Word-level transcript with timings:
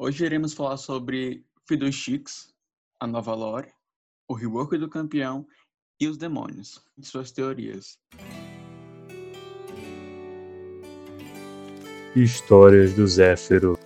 Hoje 0.00 0.24
iremos 0.24 0.54
falar 0.54 0.76
sobre 0.76 1.44
Fiddlesticks, 1.66 2.54
a 3.00 3.06
nova 3.08 3.34
lore, 3.34 3.72
o 4.28 4.34
rework 4.34 4.78
do 4.78 4.88
campeão 4.88 5.44
e 6.00 6.06
os 6.06 6.16
demônios, 6.16 6.80
e 6.96 7.04
suas 7.04 7.32
teorias. 7.32 7.98
Histórias 12.14 12.94
do 12.94 13.08
Zéfiro 13.08 13.76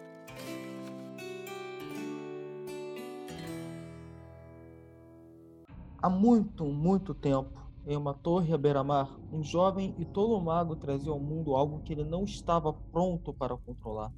Há 6.03 6.11
muito, 6.11 6.67
muito 6.67 7.15
tempo, 7.15 7.59
em 7.87 7.97
uma 7.97 8.13
torre 8.13 8.53
à 8.53 8.59
beira-mar, 8.59 9.19
um 9.33 9.43
jovem 9.43 9.95
e 9.99 10.05
tolo 10.05 10.39
mago 10.43 10.77
trazia 10.77 11.11
ao 11.11 11.19
mundo 11.19 11.55
algo 11.55 11.83
que 11.83 11.95
ele 11.95 12.05
não 12.05 12.25
estava 12.25 12.71
pronto 12.71 13.33
para 13.33 13.57
controlar. 13.57 14.13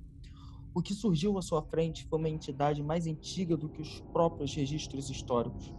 O 0.75 0.82
que 0.82 0.93
surgiu 0.93 1.38
à 1.38 1.43
sua 1.43 1.62
frente 1.62 2.04
foi 2.04 2.18
uma 2.18 2.29
entidade 2.29 2.82
mais 2.82 3.06
antiga 3.06 3.56
do 3.56 3.68
que 3.68 3.80
os 3.80 4.01
próprios 4.12 4.52
registros 4.52 5.09
históricos. 5.09 5.73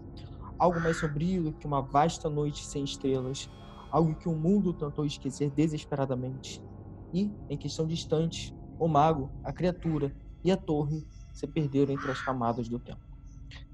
Algo 0.58 0.80
mais 0.80 0.96
sombrio 0.96 1.44
do 1.44 1.52
que 1.52 1.68
uma 1.68 1.82
vasta 1.82 2.30
noite 2.30 2.66
sem 2.66 2.86
estrelas. 2.86 3.50
Algo 3.92 4.16
que 4.16 4.30
o 4.30 4.34
mundo 4.34 4.72
tentou 4.72 5.06
esquecer 5.06 5.52
desesperadamente. 5.52 6.64
E, 7.14 7.30
em 7.50 7.58
questão 7.58 7.86
de 7.86 7.94
instantes, 7.94 8.54
o 8.80 8.88
mago, 8.88 9.30
a 9.44 9.52
criatura 9.52 10.16
e 10.46 10.50
a 10.50 10.56
torre 10.56 11.06
se 11.34 11.46
perderam 11.46 11.94
entre 11.94 12.10
as 12.10 12.22
camadas 12.22 12.70
do 12.70 12.80
tempo. 12.80 13.02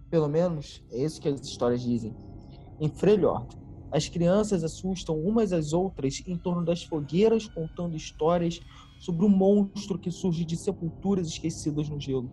Pelo 0.10 0.28
menos 0.28 0.84
é 0.92 1.04
isso 1.04 1.22
que 1.22 1.28
as 1.28 1.40
histórias 1.42 1.84
dizem. 1.84 2.16
Em 2.80 2.90
Freljord, 2.90 3.56
as 3.92 4.10
crianças 4.10 4.64
assustam 4.64 5.20
umas 5.20 5.54
às 5.54 5.72
outras 5.72 6.24
em 6.26 6.36
torno 6.36 6.66
das 6.66 6.84
fogueiras 6.84 7.48
contando 7.48 7.96
histórias 7.96 8.60
sobre 9.02 9.26
um 9.26 9.30
monstro 9.30 9.98
que 9.98 10.12
surge 10.12 10.46
de 10.46 10.56
sepulturas 10.56 11.26
esquecidas 11.26 11.90
no 11.90 12.00
gelo, 12.00 12.30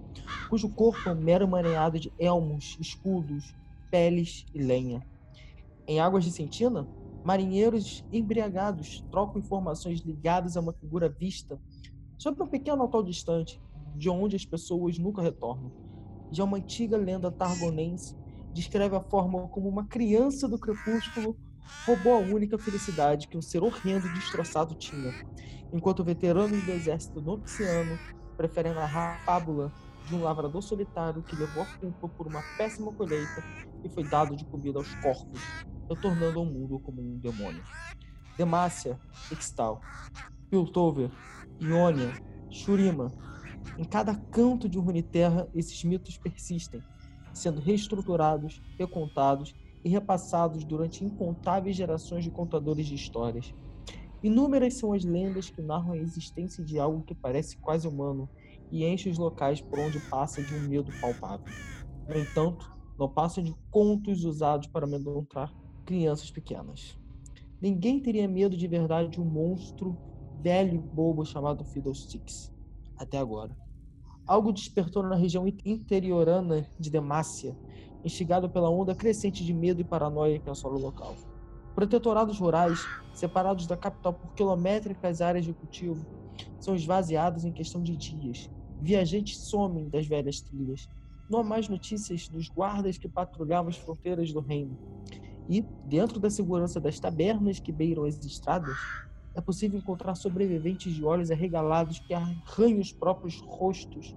cujo 0.51 0.69
corpo 0.69 1.09
é 1.09 1.13
um 1.13 1.19
mero 1.19 1.49
maneado 1.49 1.99
de 1.99 2.13
elmos, 2.19 2.77
escudos, 2.79 3.57
peles 3.91 4.45
e 4.55 4.59
lenha. 4.63 5.03
Em 5.87 5.99
Águas 5.99 6.25
de 6.25 6.31
Sentina, 6.31 6.87
marinheiros 7.25 8.05
embriagados 8.13 9.03
trocam 9.11 9.41
informações 9.41 10.01
ligadas 10.01 10.59
a 10.59 10.61
uma 10.61 10.75
figura 10.75 11.09
vista 11.09 11.59
sobre 12.19 12.43
um 12.43 12.47
pequeno 12.47 12.83
atol 12.83 13.03
distante, 13.03 13.59
de 13.97 14.11
onde 14.11 14.37
as 14.37 14.45
pessoas 14.45 14.99
nunca 14.99 15.23
retornam. 15.23 15.73
Já 16.31 16.45
uma 16.45 16.59
antiga 16.59 16.99
lenda 16.99 17.31
targonense 17.31 18.15
descreve 18.53 18.95
a 18.95 19.01
forma 19.01 19.49
como 19.49 19.71
uma 19.71 19.87
criança 19.87 20.47
do 20.47 20.59
crepúsculo 20.59 21.35
roubou 21.87 22.15
a 22.15 22.19
única 22.19 22.59
felicidade 22.59 23.29
que 23.29 23.37
um 23.37 23.43
ser 23.43 23.63
horrendo 23.63 24.07
e 24.07 24.13
destroçado 24.15 24.75
tinha, 24.75 25.13
enquanto 25.73 26.05
veteranos 26.05 26.63
do 26.65 26.71
exército 26.71 27.21
noxiano 27.21 27.99
preferem 28.37 28.75
narrar 28.75 29.17
a 29.17 29.19
fábula 29.25 29.73
de 30.07 30.15
um 30.15 30.23
lavrador 30.23 30.63
solitário 30.63 31.23
que 31.23 31.37
levou 31.37 31.63
a 31.63 31.67
culpa 31.79 32.09
por 32.09 32.27
uma 32.27 32.43
péssima 32.57 32.93
colheita 32.93 33.45
e 33.85 33.89
foi 33.89 34.05
dado 34.05 34.35
de 34.35 34.45
comida 34.47 34.79
aos 34.79 34.95
corpos, 34.97 35.41
retornando 35.89 36.39
ao 36.39 36.47
mundo 36.47 36.79
como 36.81 37.01
um 37.03 37.19
demônio. 37.19 37.63
Demacia, 38.37 38.99
Ixtal, 39.31 39.81
Piltover, 40.49 41.11
Ionia, 41.61 42.13
Shurima. 42.51 43.13
Em 43.77 43.85
cada 43.85 44.15
canto 44.15 44.69
de 44.69 44.79
Runeterra, 44.79 45.49
esses 45.55 45.85
mitos 45.85 46.17
persistem, 46.17 46.83
sendo 47.35 47.61
reestruturados, 47.61 48.63
recontados 48.79 49.55
e 49.89 49.91
repassados 49.91 50.65
durante 50.65 51.03
incontáveis 51.03 51.75
gerações 51.75 52.23
de 52.23 52.31
contadores 52.31 52.87
de 52.87 52.95
histórias. 52.95 53.55
Inúmeras 54.23 54.75
são 54.75 54.93
as 54.93 55.03
lendas 55.03 55.49
que 55.49 55.63
narram 55.63 55.93
a 55.93 55.97
existência 55.97 56.63
de 56.63 56.79
algo 56.79 57.03
que 57.05 57.15
parece 57.15 57.57
quase 57.57 57.89
humano 57.89 58.29
e 58.71 58.85
enche 58.85 59.09
os 59.09 59.17
locais 59.17 59.63
por 59.63 59.79
onde 59.79 59.99
passa 60.11 60.43
de 60.43 60.55
um 60.55 60.69
medo 60.69 60.93
palpável. 61.01 61.47
No 62.07 62.19
entanto, 62.19 62.71
não 62.99 63.09
passa 63.09 63.43
de 63.43 63.55
contos 63.71 64.25
usados 64.25 64.69
para 64.69 64.85
amedrontar 64.85 65.55
crianças 65.87 66.31
pequenas. 66.31 66.99
Ninguém 67.59 67.99
teria 67.99 68.29
medo 68.29 68.59
de 68.59 68.69
verdade 68.69 69.09
de 69.09 69.21
um 69.23 69.25
monstro 69.25 69.97
velho 70.43 70.75
e 70.75 70.79
bobo 70.79 71.25
chamado 71.25 71.65
Fiddlesticks, 71.65 72.53
até 72.99 73.17
agora. 73.17 73.57
Algo 74.27 74.53
despertou 74.53 75.03
na 75.03 75.17
região 75.17 75.47
interiorana 75.65 76.69
de 76.79 76.91
Demácia, 76.91 77.57
instigado 78.09 78.49
pela 78.49 78.69
onda 78.69 78.95
crescente 78.95 79.45
de 79.45 79.55
medo 79.55 79.81
e 79.81 79.85
paranoia 79.85 80.39
que 80.39 80.51
assola 80.51 80.77
o 80.77 80.81
local. 80.81 81.15
Protetorados 81.75 82.41
rurais, 82.41 82.85
separados 83.13 83.67
da 83.67 83.77
capital 83.77 84.15
por 84.15 84.33
quilométricas 84.35 85.21
áreas 85.21 85.45
de 85.45 85.53
cultivo, 85.53 86.05
são 86.59 86.75
esvaziados 86.75 87.45
em 87.45 87.53
questão 87.53 87.83
de 87.83 87.97
dias. 87.97 88.51
Viajantes 88.81 89.39
somem 89.39 89.89
das 89.89 90.07
velhas 90.07 90.41
trilhas. 90.41 90.89
Não 91.31 91.41
há 91.41 91.45
mais 91.45 91.69
notícias 91.69 92.29
dos 92.29 92.49
guardas 92.49 92.97
que 92.99 93.09
patrulhavam 93.09 93.69
as 93.69 93.77
fronteiras 93.77 94.33
do 94.33 94.41
reino. 94.41 94.77
E, 95.49 95.63
dentro 95.85 96.19
da 96.19 96.31
segurança 96.31 96.81
das 96.81 96.99
tabernas 96.99 97.61
que 97.61 97.71
beiram 97.71 98.05
as 98.05 98.19
estradas, 98.25 98.77
é 99.35 99.41
possível 99.41 99.79
encontrar 99.79 100.15
sobreviventes 100.15 100.93
de 100.93 101.05
olhos 101.05 101.31
arregalados 101.31 102.01
que 102.01 102.13
arranham 102.13 102.81
os 102.81 102.93
próprios 102.93 103.41
rostos, 103.41 104.17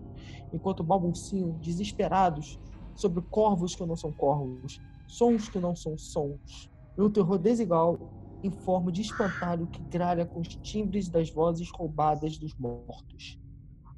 enquanto 0.51 0.84
balbuciam, 0.84 1.51
desesperados, 1.59 2.59
sobre 2.96 3.24
corvos 3.29 3.75
que 3.75 3.85
não 3.85 3.96
são 3.96 4.12
corvos, 4.13 4.81
sons 5.07 5.50
que 5.50 5.59
não 5.59 5.75
são 5.75 5.97
sons, 5.97 6.69
e 6.97 7.02
um 7.02 7.12
terror 7.12 7.38
desigual 7.38 7.97
em 8.44 8.52
forma 8.52 8.91
de 8.91 9.02
espantalho 9.02 9.68
que 9.68 9.84
gralha 9.84 10.25
com 10.25 10.40
os 10.40 10.47
timbres 10.47 11.09
das 11.09 11.31
vozes 11.31 11.69
roubadas 11.74 12.38
dos 12.38 12.56
mortos. 12.57 13.38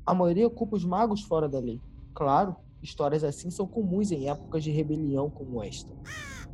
A 0.05 0.13
maioria 0.13 0.49
culpa 0.49 0.75
os 0.75 0.83
magos 0.83 1.21
fora 1.21 1.47
da 1.47 1.59
lei. 1.59 1.81
Claro, 2.13 2.55
histórias 2.81 3.23
assim 3.23 3.49
são 3.49 3.67
comuns 3.67 4.11
em 4.11 4.29
épocas 4.29 4.63
de 4.63 4.71
rebelião 4.71 5.31
como 5.31 5.63
esta. 5.63 5.95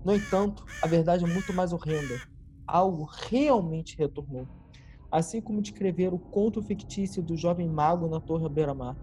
No 0.05 0.13
entanto, 0.13 0.63
a 0.83 0.87
verdade 0.87 1.25
é 1.25 1.27
muito 1.27 1.51
mais 1.53 1.73
horrenda. 1.73 2.15
Algo 2.67 3.09
realmente 3.27 3.95
retornou. 3.97 4.47
Assim 5.11 5.41
como 5.41 5.61
descrever 5.61 6.13
o 6.13 6.19
conto 6.29 6.61
fictício 6.61 7.23
do 7.23 7.35
jovem 7.35 7.67
mago 7.67 8.07
na 8.07 8.21
Torre 8.21 8.47
Beira-Mar. 8.47 8.95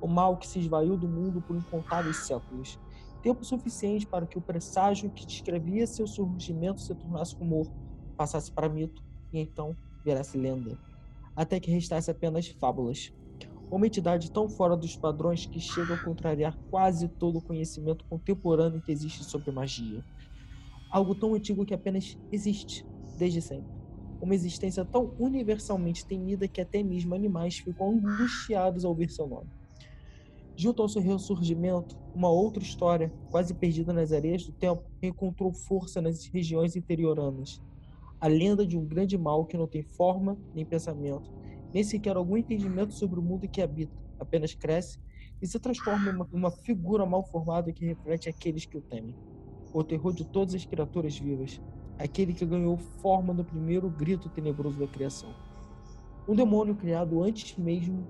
O 0.00 0.06
mal 0.06 0.36
que 0.36 0.46
se 0.46 0.58
esvaiu 0.58 0.96
do 0.96 1.08
mundo 1.08 1.40
por 1.40 1.56
incontáveis 1.56 2.16
séculos. 2.18 2.78
Tempo 3.22 3.44
suficiente 3.44 4.06
para 4.06 4.26
que 4.26 4.38
o 4.38 4.42
presságio 4.42 5.10
que 5.10 5.26
descrevia 5.26 5.86
seu 5.86 6.06
surgimento 6.06 6.80
se 6.80 6.94
tornasse 6.94 7.34
rumor, 7.34 7.66
passasse 8.16 8.52
para 8.52 8.68
mito 8.68 9.02
e 9.32 9.40
então 9.40 9.76
virasse 10.04 10.38
lenda. 10.38 10.78
Até 11.34 11.58
que 11.58 11.70
restasse 11.70 12.10
apenas 12.10 12.46
fábulas. 12.48 13.12
Uma 13.68 13.86
entidade 13.86 14.30
tão 14.30 14.48
fora 14.48 14.76
dos 14.76 14.96
padrões 14.96 15.44
que 15.44 15.58
chega 15.58 15.94
a 15.94 16.04
contrariar 16.04 16.56
quase 16.70 17.08
todo 17.08 17.38
o 17.38 17.42
conhecimento 17.42 18.04
contemporâneo 18.04 18.80
que 18.80 18.92
existe 18.92 19.24
sobre 19.24 19.50
magia. 19.50 20.04
Algo 20.88 21.14
tão 21.16 21.34
antigo 21.34 21.66
que 21.66 21.74
apenas 21.74 22.16
existe, 22.30 22.86
desde 23.18 23.42
sempre. 23.42 23.74
Uma 24.20 24.34
existência 24.34 24.84
tão 24.84 25.12
universalmente 25.18 26.06
temida 26.06 26.46
que 26.46 26.60
até 26.60 26.82
mesmo 26.82 27.14
animais 27.14 27.58
ficam 27.58 27.90
angustiados 27.90 28.84
ao 28.84 28.92
ouvir 28.92 29.10
seu 29.10 29.26
nome. 29.26 29.50
Junto 30.58 30.80
ao 30.80 30.88
seu 30.88 31.02
ressurgimento, 31.02 31.98
uma 32.14 32.30
outra 32.30 32.62
história, 32.62 33.12
quase 33.30 33.52
perdida 33.52 33.92
nas 33.92 34.10
areias 34.10 34.46
do 34.46 34.52
tempo, 34.52 34.84
encontrou 35.02 35.52
força 35.52 36.00
nas 36.00 36.24
regiões 36.24 36.74
interioranas. 36.74 37.60
A 38.18 38.26
lenda 38.26 38.66
de 38.66 38.78
um 38.78 38.86
grande 38.86 39.18
mal 39.18 39.44
que 39.44 39.58
não 39.58 39.66
tem 39.66 39.82
forma 39.82 40.38
nem 40.54 40.64
pensamento, 40.64 41.30
nem 41.74 41.84
sequer 41.84 42.16
algum 42.16 42.38
entendimento 42.38 42.94
sobre 42.94 43.20
o 43.20 43.22
mundo 43.22 43.46
que 43.46 43.60
habita, 43.60 43.94
apenas 44.18 44.54
cresce 44.54 44.98
e 45.42 45.46
se 45.46 45.58
transforma 45.58 46.10
em 46.10 46.14
uma, 46.14 46.28
uma 46.32 46.50
figura 46.50 47.04
mal 47.04 47.22
formada 47.22 47.70
que 47.70 47.84
reflete 47.84 48.30
aqueles 48.30 48.64
que 48.64 48.78
o 48.78 48.80
temem. 48.80 49.14
O 49.74 49.84
terror 49.84 50.14
de 50.14 50.24
todas 50.24 50.54
as 50.54 50.64
criaturas 50.64 51.18
vivas, 51.18 51.60
aquele 51.98 52.32
que 52.32 52.46
ganhou 52.46 52.78
forma 52.78 53.34
no 53.34 53.44
primeiro 53.44 53.90
grito 53.90 54.30
tenebroso 54.30 54.78
da 54.78 54.86
criação. 54.86 55.34
Um 56.26 56.34
demônio 56.34 56.74
criado 56.74 57.22
antes 57.22 57.58
mesmo 57.58 58.06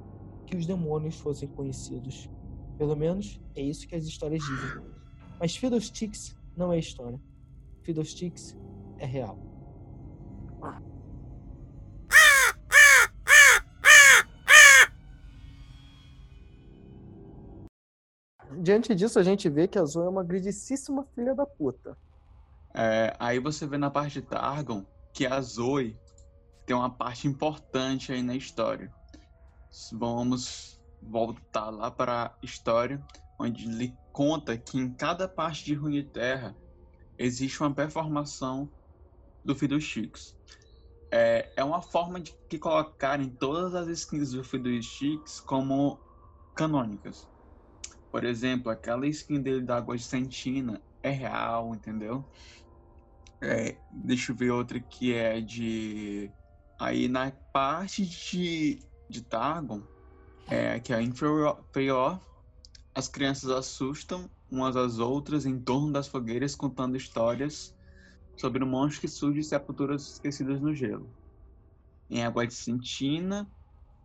que 0.46 0.56
os 0.56 0.64
demônios 0.64 1.16
fossem 1.16 1.48
conhecidos. 1.48 2.30
Pelo 2.78 2.94
menos 2.94 3.40
é 3.54 3.62
isso 3.62 3.86
que 3.86 3.94
as 3.94 4.04
histórias 4.04 4.42
dizem. 4.42 4.82
Mas 5.40 5.56
Fiddlesticks 5.56 6.36
não 6.56 6.72
é 6.72 6.78
história. 6.78 7.20
Fiddlesticks 7.82 8.56
é 8.98 9.06
real. 9.06 9.38
Diante 18.58 18.94
disso, 18.94 19.18
a 19.18 19.22
gente 19.22 19.48
vê 19.48 19.68
que 19.68 19.78
a 19.78 19.84
Zoe 19.84 20.06
é 20.06 20.08
uma 20.08 20.24
grandíssima 20.24 21.04
filha 21.14 21.34
da 21.34 21.46
puta. 21.46 21.96
É, 22.74 23.14
aí 23.18 23.38
você 23.38 23.66
vê 23.66 23.78
na 23.78 23.90
parte 23.90 24.20
de 24.20 24.26
Targon 24.26 24.84
que 25.12 25.26
a 25.26 25.40
Zoe 25.40 25.96
tem 26.66 26.74
uma 26.74 26.90
parte 26.90 27.28
importante 27.28 28.12
aí 28.12 28.22
na 28.22 28.34
história. 28.34 28.92
Vamos 29.92 30.75
voltar 31.00 31.70
lá 31.70 31.90
para 31.90 32.26
a 32.26 32.36
história, 32.42 33.02
onde 33.38 33.66
ele 33.66 33.96
conta 34.12 34.56
que 34.56 34.78
em 34.78 34.92
cada 34.94 35.28
parte 35.28 35.64
de 35.64 35.74
Runeterra 35.74 36.56
existe 37.18 37.60
uma 37.60 37.74
performação 37.74 38.70
do 39.44 39.54
Fiddlesticks. 39.54 40.34
É, 41.10 41.52
é 41.56 41.64
uma 41.64 41.80
forma 41.80 42.20
de 42.20 42.34
que 42.48 42.58
colocarem 42.58 43.30
todas 43.30 43.74
as 43.74 43.88
skins 43.88 44.32
do 44.32 44.42
Fiddlesticks 44.42 45.40
como 45.40 46.00
canônicas. 46.54 47.28
Por 48.10 48.24
exemplo, 48.24 48.70
aquela 48.70 49.06
skin 49.06 49.40
dele 49.40 49.62
da 49.62 49.76
Água 49.76 49.96
de 49.96 50.02
Sentina 50.02 50.82
é 51.02 51.10
real, 51.10 51.74
entendeu? 51.74 52.24
É, 53.40 53.76
deixa 53.90 54.32
eu 54.32 54.36
ver 54.36 54.50
outra 54.50 54.80
que 54.80 55.12
é 55.12 55.40
de. 55.40 56.30
Aí 56.78 57.08
na 57.08 57.30
parte 57.52 58.04
de, 58.04 58.82
de 59.08 59.22
Targon, 59.22 59.82
é, 60.48 60.78
que 60.80 60.92
é 60.92 61.02
inferior, 61.02 61.64
as 62.94 63.08
crianças 63.08 63.50
assustam 63.50 64.30
umas 64.50 64.76
às 64.76 64.98
outras 64.98 65.44
em 65.44 65.58
torno 65.58 65.92
das 65.92 66.08
fogueiras 66.08 66.54
contando 66.54 66.96
histórias 66.96 67.74
sobre 68.36 68.62
o 68.62 68.66
monstro 68.66 69.02
que 69.02 69.08
surge 69.08 69.40
de 69.40 69.46
sepulturas 69.46 70.12
esquecidas 70.12 70.60
no 70.60 70.74
gelo. 70.74 71.10
Em 72.08 72.24
Água 72.24 72.46
de 72.46 72.54
Sentina, 72.54 73.50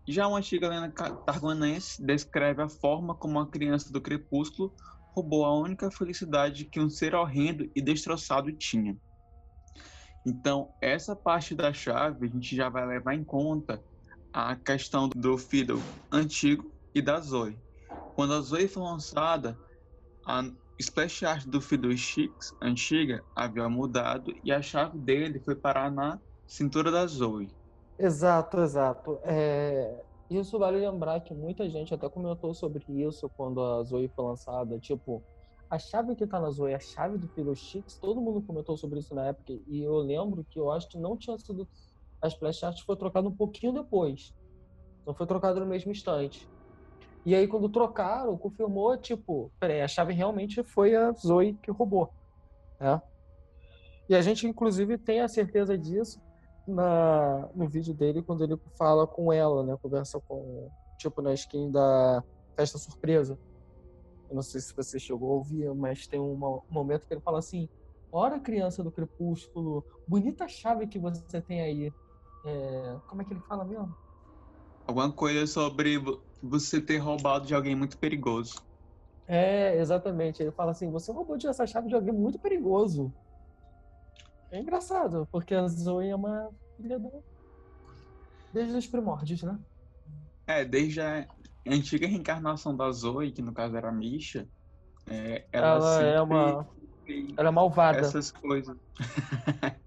já 0.07 0.27
uma 0.27 0.39
antiga 0.39 0.67
lenda 0.67 0.91
targonense 1.25 2.03
descreve 2.03 2.61
a 2.61 2.69
forma 2.69 3.13
como 3.13 3.39
a 3.39 3.49
criança 3.49 3.91
do 3.93 4.01
crepúsculo 4.01 4.73
roubou 5.13 5.45
a 5.45 5.55
única 5.55 5.91
felicidade 5.91 6.65
que 6.65 6.79
um 6.79 6.89
ser 6.89 7.13
horrendo 7.13 7.69
e 7.75 7.81
destroçado 7.81 8.51
tinha. 8.53 8.97
Então, 10.25 10.73
essa 10.81 11.15
parte 11.15 11.53
da 11.53 11.71
chave 11.71 12.25
a 12.25 12.29
gente 12.29 12.55
já 12.55 12.69
vai 12.69 12.85
levar 12.85 13.13
em 13.13 13.23
conta 13.23 13.83
a 14.33 14.55
questão 14.55 15.09
do 15.09 15.37
Fiddle 15.37 15.81
antigo 16.11 16.71
e 16.93 17.01
da 17.01 17.19
Zoe. 17.19 17.57
Quando 18.15 18.33
a 18.33 18.41
Zoe 18.41 18.67
foi 18.67 18.83
lançada, 18.83 19.57
a 20.25 20.43
splash 20.79 21.23
art 21.23 21.45
do 21.45 21.61
Fiddle 21.61 21.95
Chicks 21.95 22.55
antiga 22.61 23.23
havia 23.35 23.69
mudado 23.69 24.33
e 24.43 24.51
a 24.51 24.61
chave 24.61 24.97
dele 24.97 25.39
foi 25.39 25.55
parar 25.55 25.91
na 25.91 26.19
cintura 26.47 26.91
da 26.91 27.05
Zoe. 27.07 27.49
Exato, 27.97 28.59
exato. 28.59 29.19
É... 29.23 30.03
Isso 30.29 30.57
vale 30.57 30.77
lembrar 30.79 31.19
que 31.19 31.33
muita 31.33 31.69
gente 31.69 31.93
até 31.93 32.07
comentou 32.07 32.53
sobre 32.53 32.83
isso 32.87 33.29
quando 33.35 33.61
a 33.61 33.83
Zoe 33.83 34.07
foi 34.15 34.25
lançada. 34.25 34.79
Tipo, 34.79 35.21
a 35.69 35.77
chave 35.77 36.15
que 36.15 36.25
tá 36.25 36.39
na 36.39 36.49
Zoe, 36.49 36.73
a 36.73 36.79
chave 36.79 37.17
do 37.17 37.27
Fiddlesticks, 37.27 37.95
todo 37.97 38.21
mundo 38.21 38.41
comentou 38.41 38.77
sobre 38.77 38.99
isso 38.99 39.13
na 39.13 39.27
época. 39.27 39.53
E 39.67 39.81
eu 39.81 39.97
lembro 39.97 40.45
que 40.49 40.57
eu 40.57 40.71
acho 40.71 40.87
que 40.87 40.97
não 40.97 41.17
tinha 41.17 41.37
sido. 41.37 41.67
A 42.21 42.27
Splash 42.27 42.63
Art 42.63 42.81
foi 42.85 42.95
trocada 42.95 43.27
um 43.27 43.35
pouquinho 43.35 43.73
depois. 43.73 44.33
Não 45.05 45.13
foi 45.13 45.25
trocada 45.25 45.59
no 45.59 45.65
mesmo 45.65 45.91
instante. 45.91 46.47
E 47.25 47.35
aí, 47.35 47.47
quando 47.47 47.69
trocaram, 47.69 48.37
confirmou, 48.37 48.97
tipo, 48.97 49.51
peraí, 49.59 49.81
a 49.81 49.87
chave 49.87 50.13
realmente 50.13 50.63
foi 50.63 50.95
a 50.95 51.11
Zoe 51.11 51.53
que 51.55 51.71
roubou. 51.71 52.11
Né? 52.79 53.01
E 54.09 54.15
a 54.15 54.21
gente, 54.21 54.47
inclusive, 54.47 54.97
tem 54.97 55.21
a 55.21 55.27
certeza 55.27 55.77
disso 55.77 56.19
na, 56.67 57.49
no 57.53 57.67
vídeo 57.67 57.93
dele 57.93 58.21
quando 58.21 58.43
ele 58.43 58.59
fala 58.77 59.05
com 59.07 59.31
ela, 59.31 59.63
né? 59.63 59.77
Conversa 59.81 60.19
com, 60.27 60.69
tipo, 60.97 61.21
na 61.21 61.33
skin 61.33 61.71
da 61.71 62.23
festa 62.55 62.77
surpresa. 62.77 63.37
Eu 64.29 64.35
não 64.35 64.41
sei 64.41 64.61
se 64.61 64.73
você 64.75 64.99
chegou 64.99 65.31
a 65.31 65.35
ouvir, 65.35 65.73
mas 65.75 66.07
tem 66.07 66.19
um 66.19 66.61
momento 66.69 67.05
que 67.05 67.13
ele 67.13 67.21
fala 67.21 67.39
assim: 67.39 67.69
Ora, 68.11 68.39
criança 68.39 68.83
do 68.83 68.91
crepúsculo, 68.91 69.85
bonita 70.07 70.47
chave 70.47 70.87
que 70.87 70.99
você 70.99 71.41
tem 71.41 71.61
aí. 71.61 71.93
É... 72.43 72.97
Como 73.07 73.21
é 73.21 73.25
que 73.25 73.33
ele 73.33 73.41
fala 73.47 73.65
mesmo? 73.65 73.95
Alguma 74.87 75.11
coisa 75.11 75.45
sobre 75.45 75.97
você 76.41 76.81
ter 76.81 76.97
roubado 76.97 77.45
de 77.45 77.53
alguém 77.53 77.75
muito 77.75 77.97
perigoso. 77.97 78.55
É, 79.27 79.77
exatamente. 79.77 80.41
Ele 80.41 80.51
fala 80.51 80.71
assim: 80.71 80.91
você 80.91 81.11
roubou 81.11 81.37
de 81.37 81.47
essa 81.47 81.65
chave 81.65 81.87
de 81.87 81.95
alguém 81.95 82.13
muito 82.13 82.39
perigoso. 82.39 83.13
É 84.51 84.59
engraçado, 84.59 85.27
porque 85.31 85.55
a 85.55 85.65
Zoe 85.67 86.09
é 86.09 86.15
uma 86.15 86.49
filha 86.75 86.99
do... 86.99 87.23
desde 88.51 88.75
os 88.75 88.85
primórdios, 88.85 89.43
né? 89.43 89.57
É, 90.45 90.65
desde 90.65 90.99
a 90.99 91.25
antiga 91.65 92.05
reencarnação 92.05 92.75
da 92.75 92.91
Zoe, 92.91 93.31
que 93.31 93.41
no 93.41 93.53
caso 93.53 93.77
era 93.77 93.87
a 93.87 93.93
Misha, 93.93 94.45
é, 95.09 95.45
ela, 95.51 96.01
ela 96.01 96.01
é 96.03 96.21
uma. 96.21 96.67
Ela 97.37 97.49
é 97.49 97.51
malvada. 97.51 97.99
Essas 97.99 98.31
coisas. 98.31 98.77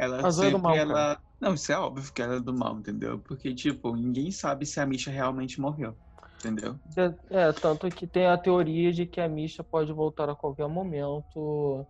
ela 0.00 0.26
a 0.26 0.30
Zoe 0.30 0.46
sempre, 0.46 0.48
é 0.48 0.58
do 0.58 0.62
mal, 0.62 0.76
ela. 0.76 0.94
Cara. 0.94 1.20
Não, 1.38 1.54
isso 1.54 1.70
é 1.70 1.78
óbvio 1.78 2.12
que 2.12 2.22
ela 2.22 2.36
é 2.36 2.40
do 2.40 2.54
mal, 2.54 2.78
entendeu? 2.78 3.18
Porque, 3.18 3.54
tipo, 3.54 3.94
ninguém 3.94 4.30
sabe 4.30 4.64
se 4.64 4.80
a 4.80 4.86
Misha 4.86 5.10
realmente 5.10 5.60
morreu. 5.60 5.94
Entendeu? 6.38 6.76
É, 6.96 7.48
é 7.48 7.52
tanto 7.52 7.88
que 7.90 8.06
tem 8.06 8.26
a 8.26 8.38
teoria 8.38 8.92
de 8.92 9.04
que 9.04 9.20
a 9.20 9.28
Misha 9.28 9.62
pode 9.62 9.92
voltar 9.92 10.30
a 10.30 10.34
qualquer 10.34 10.66
momento 10.68 11.86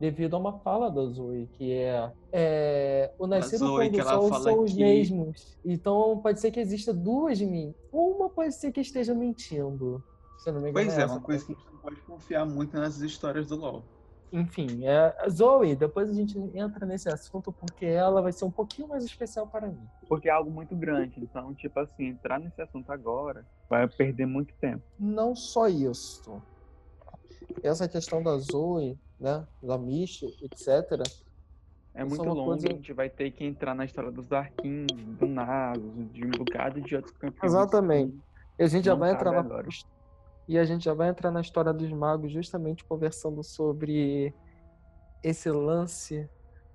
devido 0.00 0.34
a 0.34 0.38
uma 0.40 0.58
fala 0.58 0.90
da 0.90 1.06
Zoe, 1.06 1.48
que 1.52 1.72
é, 1.72 2.10
é 2.32 3.12
o 3.16 3.28
nascido 3.28 3.66
Zoe, 3.66 3.88
do 3.88 4.02
sol 4.02 4.34
são 4.42 4.64
os 4.64 4.72
que... 4.72 4.80
mesmos. 4.80 5.56
Então 5.64 6.18
pode 6.20 6.40
ser 6.40 6.50
que 6.50 6.58
exista 6.58 6.92
duas 6.92 7.38
de 7.38 7.46
mim. 7.46 7.72
Uma 7.92 8.28
pode 8.28 8.52
ser 8.56 8.72
que 8.72 8.80
esteja 8.80 9.14
mentindo. 9.14 10.02
Se 10.38 10.50
não 10.50 10.60
me 10.60 10.70
engano, 10.70 10.86
pois 10.86 10.98
é, 10.98 11.02
é 11.02 11.06
uma 11.06 11.20
coisa 11.20 11.46
que 11.46 11.52
a 11.52 11.54
gente 11.54 11.66
não 11.72 11.78
pode 11.78 12.00
confiar 12.00 12.44
muito 12.44 12.76
nessas 12.76 13.00
histórias 13.02 13.46
do 13.46 13.54
LoL. 13.54 13.84
Enfim, 14.32 14.86
é, 14.86 15.28
Zoe, 15.28 15.76
depois 15.76 16.08
a 16.08 16.12
gente 16.14 16.38
entra 16.54 16.86
nesse 16.86 17.08
assunto 17.08 17.52
porque 17.52 17.84
ela 17.84 18.22
vai 18.22 18.32
ser 18.32 18.46
um 18.46 18.50
pouquinho 18.50 18.88
mais 18.88 19.04
especial 19.04 19.46
para 19.46 19.68
mim. 19.68 19.86
Porque 20.08 20.28
é 20.28 20.32
algo 20.32 20.50
muito 20.50 20.74
grande, 20.74 21.20
então, 21.20 21.52
tipo 21.54 21.78
assim, 21.78 22.06
entrar 22.06 22.40
nesse 22.40 22.60
assunto 22.62 22.90
agora 22.90 23.44
vai 23.68 23.86
perder 23.86 24.26
muito 24.26 24.54
tempo. 24.54 24.82
Não 24.98 25.36
só 25.36 25.68
isso. 25.68 26.42
Essa 27.62 27.86
questão 27.86 28.22
da 28.22 28.38
Zoe 28.38 28.98
né, 29.22 29.46
da 29.62 29.78
Misha, 29.78 30.26
etc. 30.42 31.06
É 31.94 32.04
muito 32.04 32.24
longo, 32.24 32.46
coisa... 32.46 32.66
a 32.66 32.70
gente 32.70 32.92
vai 32.92 33.08
ter 33.08 33.30
que 33.30 33.44
entrar 33.44 33.74
na 33.74 33.84
história 33.84 34.10
dos 34.10 34.26
Darkins, 34.26 34.86
do 34.92 35.26
Nasus, 35.26 36.10
de 36.12 36.26
um 36.26 36.30
bocado 36.30 36.80
de 36.80 36.96
outros 36.96 37.14
campeões. 37.16 37.52
Exatamente. 37.52 38.18
E 38.58 38.62
a 38.64 38.66
gente 38.66 38.84
já 38.84 38.94
vai 38.94 39.12
entrar 39.12 39.30
na... 39.30 39.62
E 40.48 40.58
a 40.58 40.64
gente 40.64 40.84
já 40.84 40.94
vai 40.94 41.08
entrar 41.08 41.30
na 41.30 41.40
história 41.40 41.72
dos 41.72 41.90
magos 41.92 42.32
justamente 42.32 42.84
conversando 42.84 43.42
sobre 43.42 44.34
esse 45.22 45.50
lance 45.50 46.28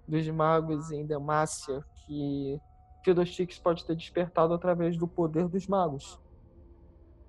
dos 0.08 0.28
magos 0.30 0.90
em 0.92 1.06
Demacia 1.06 1.84
que 2.06 2.60
Fiddlesticks 3.04 3.60
pode 3.60 3.86
ter 3.86 3.96
despertado 3.96 4.54
através 4.54 4.98
do 4.98 5.08
poder 5.08 5.48
dos 5.48 5.68
magos. 5.68 6.20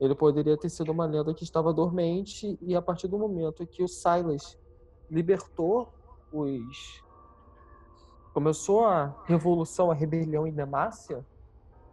Ele 0.00 0.14
poderia 0.14 0.56
ter 0.56 0.68
sido 0.68 0.92
uma 0.92 1.06
lenda 1.06 1.34
que 1.34 1.42
estava 1.42 1.72
dormente 1.72 2.56
e 2.62 2.76
a 2.76 2.82
partir 2.82 3.08
do 3.08 3.18
momento 3.18 3.66
que 3.66 3.82
o 3.82 3.88
Silas 3.88 4.56
libertou 5.10 5.92
os. 6.32 7.02
Começou 8.32 8.84
a 8.84 9.22
revolução, 9.24 9.90
a 9.90 9.94
rebelião 9.94 10.46
em 10.46 10.52
Demacia, 10.52 11.26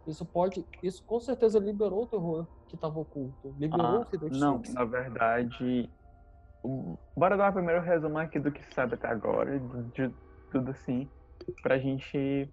isso 0.06 0.24
pode. 0.24 0.64
Isso 0.82 1.02
com 1.02 1.18
certeza 1.18 1.58
liberou 1.58 2.04
o 2.04 2.06
terror 2.06 2.46
que 2.68 2.74
estava 2.74 2.98
oculto. 2.98 3.54
Liberou 3.58 3.86
ah, 3.86 4.06
o 4.12 4.38
Não, 4.38 4.62
na 4.74 4.84
verdade. 4.84 5.90
Bora 7.16 7.36
dar 7.36 7.50
um 7.50 7.54
primeiro 7.54 7.80
resumo 7.80 8.18
aqui 8.18 8.40
do 8.40 8.50
que 8.50 8.62
se 8.64 8.74
sabe 8.74 8.94
até 8.94 9.08
agora, 9.08 9.58
de, 9.58 10.08
de 10.08 10.14
tudo 10.50 10.70
assim, 10.70 11.08
pra 11.62 11.78
gente 11.78 12.52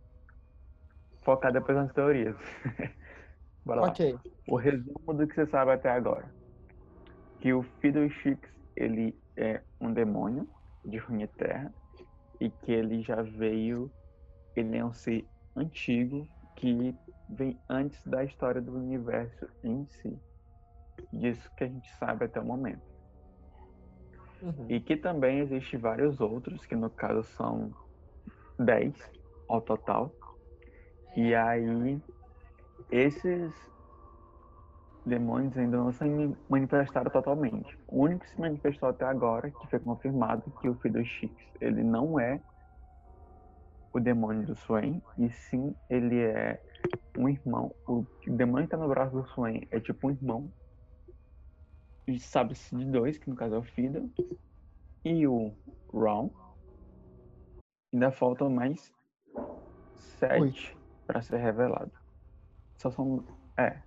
focar 1.24 1.52
depois 1.52 1.78
nas 1.78 1.92
teorias. 1.94 2.36
Bora 3.66 3.82
lá. 3.82 3.88
Ok. 3.88 4.18
O 4.48 4.56
resumo 4.56 5.14
do 5.14 5.28
que 5.28 5.36
você 5.36 5.48
sabe 5.48 5.72
até 5.72 5.90
agora. 5.90 6.30
Que 7.40 7.54
o 7.54 7.64
Fiddlesticks, 7.64 8.52
ele 8.76 9.18
é 9.36 9.62
um 9.80 9.92
demônio 9.92 10.48
de 10.86 10.98
Runeterra 10.98 11.74
e 12.40 12.50
que 12.50 12.72
ele 12.72 13.02
já 13.04 13.22
veio, 13.22 13.92
ele 14.56 14.78
é 14.78 14.86
um 14.86 14.94
ser 14.94 15.26
antigo 15.56 16.28
que 16.56 16.96
vem 17.30 17.60
antes 17.70 18.06
da 18.06 18.24
história 18.24 18.62
do 18.62 18.75
universo 18.75 19.48
em 19.63 19.86
si. 19.86 20.18
Disso 21.12 21.50
que 21.56 21.63
a 21.63 21.68
gente 21.68 21.89
sabe 21.96 22.25
até 22.25 22.39
o 22.39 22.46
momento. 22.46 22.82
Uhum. 24.42 24.65
E 24.70 24.80
que 24.80 24.98
também 24.98 25.39
existe 25.39 25.77
vários 25.77 26.20
outros, 26.20 26.65
que 26.65 26.75
no 26.75 26.89
caso 26.89 27.24
são 27.36 27.74
10 28.60 28.94
ao 29.48 29.62
total. 29.62 30.12
E 31.15 31.34
aí, 31.34 32.01
esses 32.92 33.53
demônios 35.06 35.58
ainda 35.58 35.77
não 35.77 35.92
se 35.92 36.03
manifestaram 36.50 37.12
totalmente. 37.12 37.77
O 37.88 38.03
único 38.03 38.24
que 38.24 38.30
se 38.30 38.39
manifestou 38.39 38.89
até 38.89 39.06
agora, 39.06 39.51
que 39.51 39.68
foi 39.68 39.80
confirmado, 39.80 40.51
que 40.60 40.70
o 40.70 40.75
filho 40.75 41.06
Chix, 41.06 41.36
ele 41.60 41.84
não 41.84 42.20
é 42.20 42.39
o 43.94 44.00
demônio 44.00 44.46
do 44.46 44.56
Swain, 44.56 45.01
e 45.18 45.30
sim 45.30 45.75
ele 45.89 46.20
é 46.20 46.60
um 47.17 47.29
irmão. 47.29 47.74
O 47.88 48.05
demônio 48.25 48.67
que 48.67 48.72
tá 48.72 48.77
no 48.77 48.88
braço 48.88 49.15
do 49.15 49.27
Swain 49.29 49.67
é 49.72 49.79
tipo 49.79 50.08
um 50.08 50.12
irmão. 50.12 50.51
E 52.08 52.20
sabe-se 52.20 52.75
de 52.75 52.86
dois, 52.86 53.17
que 53.17 53.29
no 53.29 53.36
caso 53.36 53.55
é 53.55 53.58
o 53.58 53.63
Fiddle 53.63 54.10
e 55.05 55.25
o 55.27 55.53
Ron. 55.91 56.29
Ainda 57.93 58.12
faltam 58.12 58.50
mais 58.50 58.91
sete 59.98 60.75
para 61.05 61.22
ser 61.22 61.38
revelado. 61.38 61.91
Só 62.77 62.91
são. 62.91 63.24
É, 63.58 63.77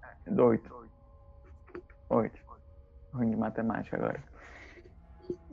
oito. 0.40 0.88
Oito. 2.08 2.40
Ruim 3.12 3.30
de 3.30 3.36
matemática 3.36 3.96
agora. 3.96 4.22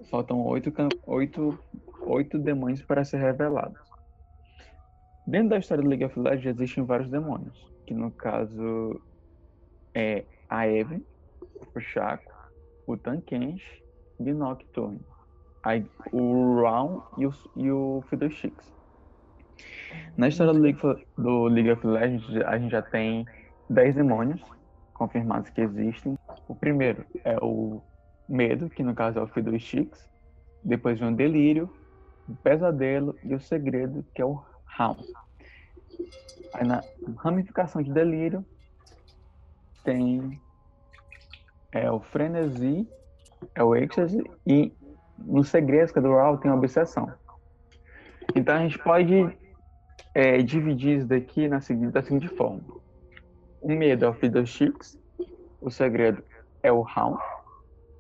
Faltam 0.10 0.46
oito, 0.46 0.72
oito, 1.08 1.60
oito 2.02 2.38
demônios 2.38 2.84
para 2.84 3.04
ser 3.04 3.18
revelados. 3.18 3.93
Dentro 5.26 5.50
da 5.50 5.58
história 5.58 5.84
do 5.84 5.90
League 5.90 6.06
of 6.06 6.20
Legends 6.20 6.60
existem 6.60 6.84
vários 6.84 7.10
demônios. 7.10 7.72
Que 7.86 7.94
no 7.94 8.12
caso 8.12 9.02
é 9.94 10.26
a 10.50 10.68
Eve, 10.68 11.06
o 11.76 11.80
Chaco, 11.80 12.32
o 12.88 12.98
Tankenshi 12.98 13.84
e 14.20 14.32
o 14.32 14.36
Nocturne. 14.36 15.00
Aí, 15.64 15.86
o 16.12 16.62
Round 16.62 17.04
e 17.18 17.26
o, 17.26 17.34
e 17.56 17.72
o 17.72 18.04
Fiddlesticks. 18.10 18.72
Na 20.18 20.28
história 20.28 20.52
do 20.54 20.60
League, 20.60 20.86
of- 20.86 21.06
do 21.18 21.46
League 21.46 21.72
of 21.72 21.86
Legends, 21.88 22.36
a 22.46 22.58
gente 22.58 22.72
já 22.72 22.82
tem 22.82 23.26
10 23.70 23.96
demônios 23.96 24.42
confirmados 24.94 25.50
que 25.52 25.62
existem. 25.62 26.18
O 26.48 26.56
primeiro 26.56 27.06
é 27.24 27.38
o 27.42 27.82
Medo, 28.28 28.70
que 28.70 28.84
no 28.84 28.94
caso 28.94 29.20
é 29.20 29.22
o 29.22 29.28
Fiddlesticks. 29.28 30.10
Depois 30.64 31.00
vem 31.00 31.10
o 31.10 31.16
Delírio, 31.16 31.70
o 32.28 32.36
Pesadelo 32.36 33.16
e 33.24 33.34
o 33.34 33.40
Segredo, 33.40 34.06
que 34.14 34.22
é 34.22 34.26
o 34.26 34.42
Round. 34.78 35.04
Aí 36.54 36.66
na 36.66 36.84
ramificação 37.18 37.82
de 37.82 37.92
Delírio 37.92 38.46
tem 39.84 40.40
é 41.72 41.90
o 41.92 42.00
Frenesi, 42.00 42.88
é 43.56 43.64
o 43.64 43.76
Ecstasy 43.76 44.24
e 44.46 44.72
no 45.18 45.44
Segredo, 45.44 45.92
que 45.92 46.00
é 46.00 46.38
tem 46.42 46.52
a 46.52 46.56
Obsessão. 46.56 47.12
Então 48.36 48.56
a 48.56 48.60
gente 48.60 48.78
pode 48.80 49.36
é, 50.14 50.38
dividir 50.38 51.00
isso 51.00 51.08
daqui 51.08 51.48
na 51.48 51.60
seguinte, 51.60 51.92
da 51.92 52.04
seguinte 52.04 52.28
forma. 52.28 52.62
O 53.62 53.70
medo 53.70 54.06
é 54.06 54.10
o 54.10 54.14
Fiddlesticks, 54.14 55.00
o 55.62 55.72
segredo 55.72 56.24
é 56.62 56.72
o 56.72 56.86
Hound, 56.86 57.20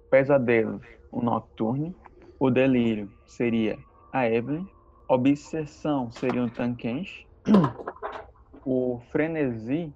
pesadelo, 0.10 0.82
o 1.12 1.22
Nocturne, 1.22 1.96
o 2.40 2.50
delírio 2.50 3.10
seria 3.26 3.78
a 4.12 4.30
Evelyn, 4.30 4.68
obsessão 5.08 6.12
seria 6.12 6.44
o 6.44 6.50
Tankensh, 6.50 7.26
o 8.66 9.00
frenesi 9.12 9.94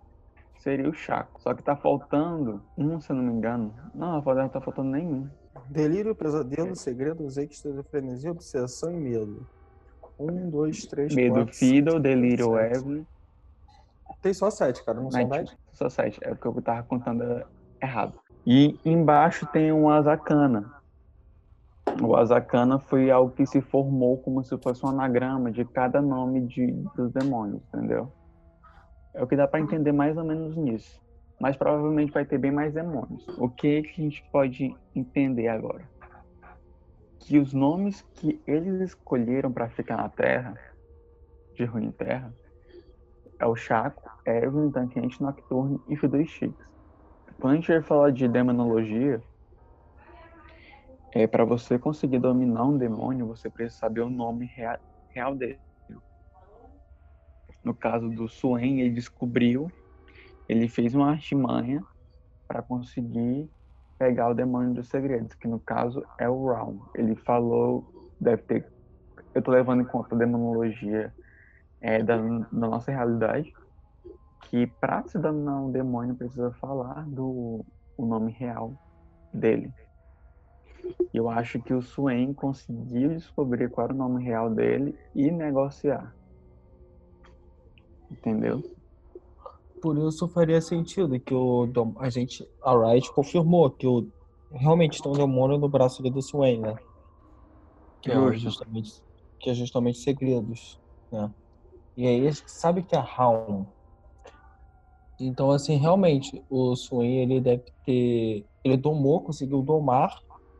seria 0.58 0.90
o 0.90 0.94
Chaco. 0.94 1.42
Só 1.42 1.54
que 1.54 1.64
tá 1.64 1.76
faltando 1.76 2.62
um, 2.78 3.00
se 3.00 3.12
eu 3.12 3.16
não 3.16 3.24
me 3.24 3.32
engano. 3.32 3.74
Não, 3.94 4.22
não 4.22 4.50
tá 4.50 4.60
faltando 4.60 4.90
nenhum. 4.90 5.30
Delírio, 5.70 6.16
pesadelo, 6.16 6.76
segredos, 6.76 7.38
êxtase, 7.38 7.82
frenesia, 7.84 8.32
obsessão 8.32 8.92
e 8.92 8.98
medo. 8.98 9.48
Um, 10.20 10.50
dois, 10.50 10.86
três, 10.86 11.14
Medo 11.14 11.36
quatro, 11.36 11.54
Fiddle, 11.54 11.92
cinco, 11.92 12.00
delírio 12.00 12.52
sete. 12.52 12.78
Evelyn, 12.78 13.06
Tem 14.22 14.34
só 14.34 14.50
sete, 14.50 14.84
cara, 14.84 15.00
não 15.00 15.12
são 15.12 15.28
dez? 15.28 15.56
Só 15.74 15.90
sete, 15.90 16.20
é 16.24 16.30
porque 16.34 16.48
eu 16.48 16.62
tava 16.62 16.84
contando 16.84 17.46
errado. 17.82 18.14
E 18.46 18.80
embaixo 18.84 19.46
tem 19.48 19.72
um 19.72 19.90
Azakana. 19.90 20.77
O 22.02 22.16
Azakana 22.16 22.80
foi 22.80 23.10
algo 23.10 23.34
que 23.34 23.46
se 23.46 23.62
formou 23.62 24.18
como 24.20 24.44
se 24.44 24.58
fosse 24.58 24.86
um 24.86 24.90
anagrama 24.90 25.52
de 25.52 25.66
cada 25.66 26.02
nome 26.02 26.42
de, 26.42 26.72
dos 26.96 27.12
demônios, 27.12 27.62
entendeu? 27.74 28.12
É 29.14 29.24
o 29.24 29.28
que 29.28 29.36
dá 29.36 29.48
pra 29.48 29.60
entender 29.60 29.92
mais 29.92 30.16
ou 30.18 30.24
menos 30.24 30.56
nisso. 30.56 31.02
Mas 31.40 31.56
provavelmente 31.56 32.12
vai 32.12 32.26
ter 32.26 32.38
bem 32.38 32.52
mais 32.52 32.74
demônios. 32.74 33.28
O 33.38 33.50
que, 33.50 33.82
que 33.84 34.02
a 34.02 34.04
gente 34.04 34.24
pode 34.32 34.76
entender 34.96 35.48
agora? 35.48 35.84
Que 37.20 37.40
os 37.40 37.54
nomes 37.54 38.02
que 38.14 38.42
eles 38.48 38.80
escolheram 38.82 39.52
pra 39.52 39.70
ficar 39.70 39.98
na 39.98 40.10
Terra, 40.10 40.58
de 41.56 41.66
Ruim 41.66 41.92
Terra, 41.92 42.32
é 43.40 43.46
o 43.46 43.56
Chaco, 43.56 44.10
Evelyn, 44.26 44.72
Tanquente, 44.72 45.22
Nocturne 45.22 45.80
e 45.88 45.96
Fiddlesticks. 45.96 46.68
Quando 47.40 47.54
a 47.54 47.56
gente 47.56 47.72
vai 47.72 47.82
falar 47.82 48.12
de 48.12 48.28
demonologia, 48.28 49.22
é 51.14 51.28
para 51.28 51.46
você 51.46 51.80
conseguir 51.80 52.20
dominar 52.20 52.66
um 52.66 52.78
demônio, 52.78 53.28
você 53.28 53.50
precisa 53.50 53.80
saber 53.80 54.02
o 54.02 54.10
nome 54.10 54.46
rea- 54.48 54.82
real 55.14 55.36
dele. 55.36 55.62
No 57.64 57.76
caso 57.76 58.10
do 58.10 58.28
Suen, 58.28 58.80
ele 58.82 58.92
descobriu, 58.92 59.68
ele 60.48 60.70
fez 60.70 60.96
uma 60.96 61.12
artimanha 61.12 61.84
para 62.48 62.64
conseguir 62.64 63.50
pegar 63.98 64.30
o 64.30 64.36
demônio 64.36 64.74
dos 64.76 64.90
segredos, 64.90 65.36
que 65.36 65.48
no 65.48 65.60
caso 65.60 66.04
é 66.20 66.30
o 66.30 66.46
Round. 66.48 66.84
Ele 66.96 67.16
falou, 67.18 67.88
deve 68.20 68.44
ter, 68.44 68.74
eu 69.36 69.44
tô 69.44 69.52
levando 69.52 69.84
em 69.84 69.86
conta 69.88 70.16
a 70.16 70.18
demonologia 70.20 71.16
é, 71.82 72.04
da, 72.04 72.18
da 72.18 72.48
nossa 72.52 72.92
realidade, 72.92 73.52
que 74.50 74.68
para 74.68 75.04
se 75.08 75.20
dominar 75.20 75.62
um 75.62 75.72
demônio 75.72 76.16
precisa 76.18 76.52
falar 76.54 77.06
do 77.10 77.66
o 77.98 78.06
nome 78.06 78.32
real 78.34 78.78
dele. 79.34 79.74
Eu 81.14 81.30
acho 81.30 81.62
que 81.62 81.74
o 81.74 81.82
Swain 81.82 82.34
conseguiu 82.34 83.10
descobrir 83.10 83.70
qual 83.70 83.86
era 83.86 83.94
o 83.94 83.98
nome 83.98 84.24
real 84.24 84.54
dele 84.54 84.96
e 85.16 85.32
negociar. 85.32 86.16
Entendeu? 88.12 88.62
Por 89.82 89.98
isso 89.98 90.28
faria 90.30 90.62
sentido 90.62 91.20
que 91.20 91.34
o 91.34 91.66
dom- 91.68 91.94
a 92.00 92.10
gente, 92.10 92.48
a 92.64 92.76
Riot 92.76 93.12
confirmou 93.14 93.70
que 93.70 93.86
o 93.88 94.08
realmente 94.52 95.02
tem 95.02 95.12
um 95.12 95.16
demônio 95.16 95.58
no 95.58 95.70
braço 95.70 96.02
do 96.02 96.22
Swain, 96.22 96.60
né? 96.62 96.76
Que 98.02 98.12
é 98.12 98.34
justamente 98.34 98.92
que 99.40 99.50
é 99.52 99.54
justamente 99.54 100.00
segredos, 100.00 100.80
né? 101.12 101.32
E 101.96 102.08
aí 102.08 102.28
a 102.28 102.32
gente 102.32 102.50
sabe 102.52 102.84
que 102.84 102.96
é 102.96 103.00
Raon. 103.00 103.66
Então 105.20 105.52
assim, 105.52 105.76
realmente 105.78 106.44
o 106.50 106.76
Swain 106.76 107.22
ele 107.22 107.42
deve 107.42 107.64
ter 107.86 108.48
ele 108.64 108.78
domou, 108.78 109.22
conseguiu 109.24 109.62
domar 109.62 110.16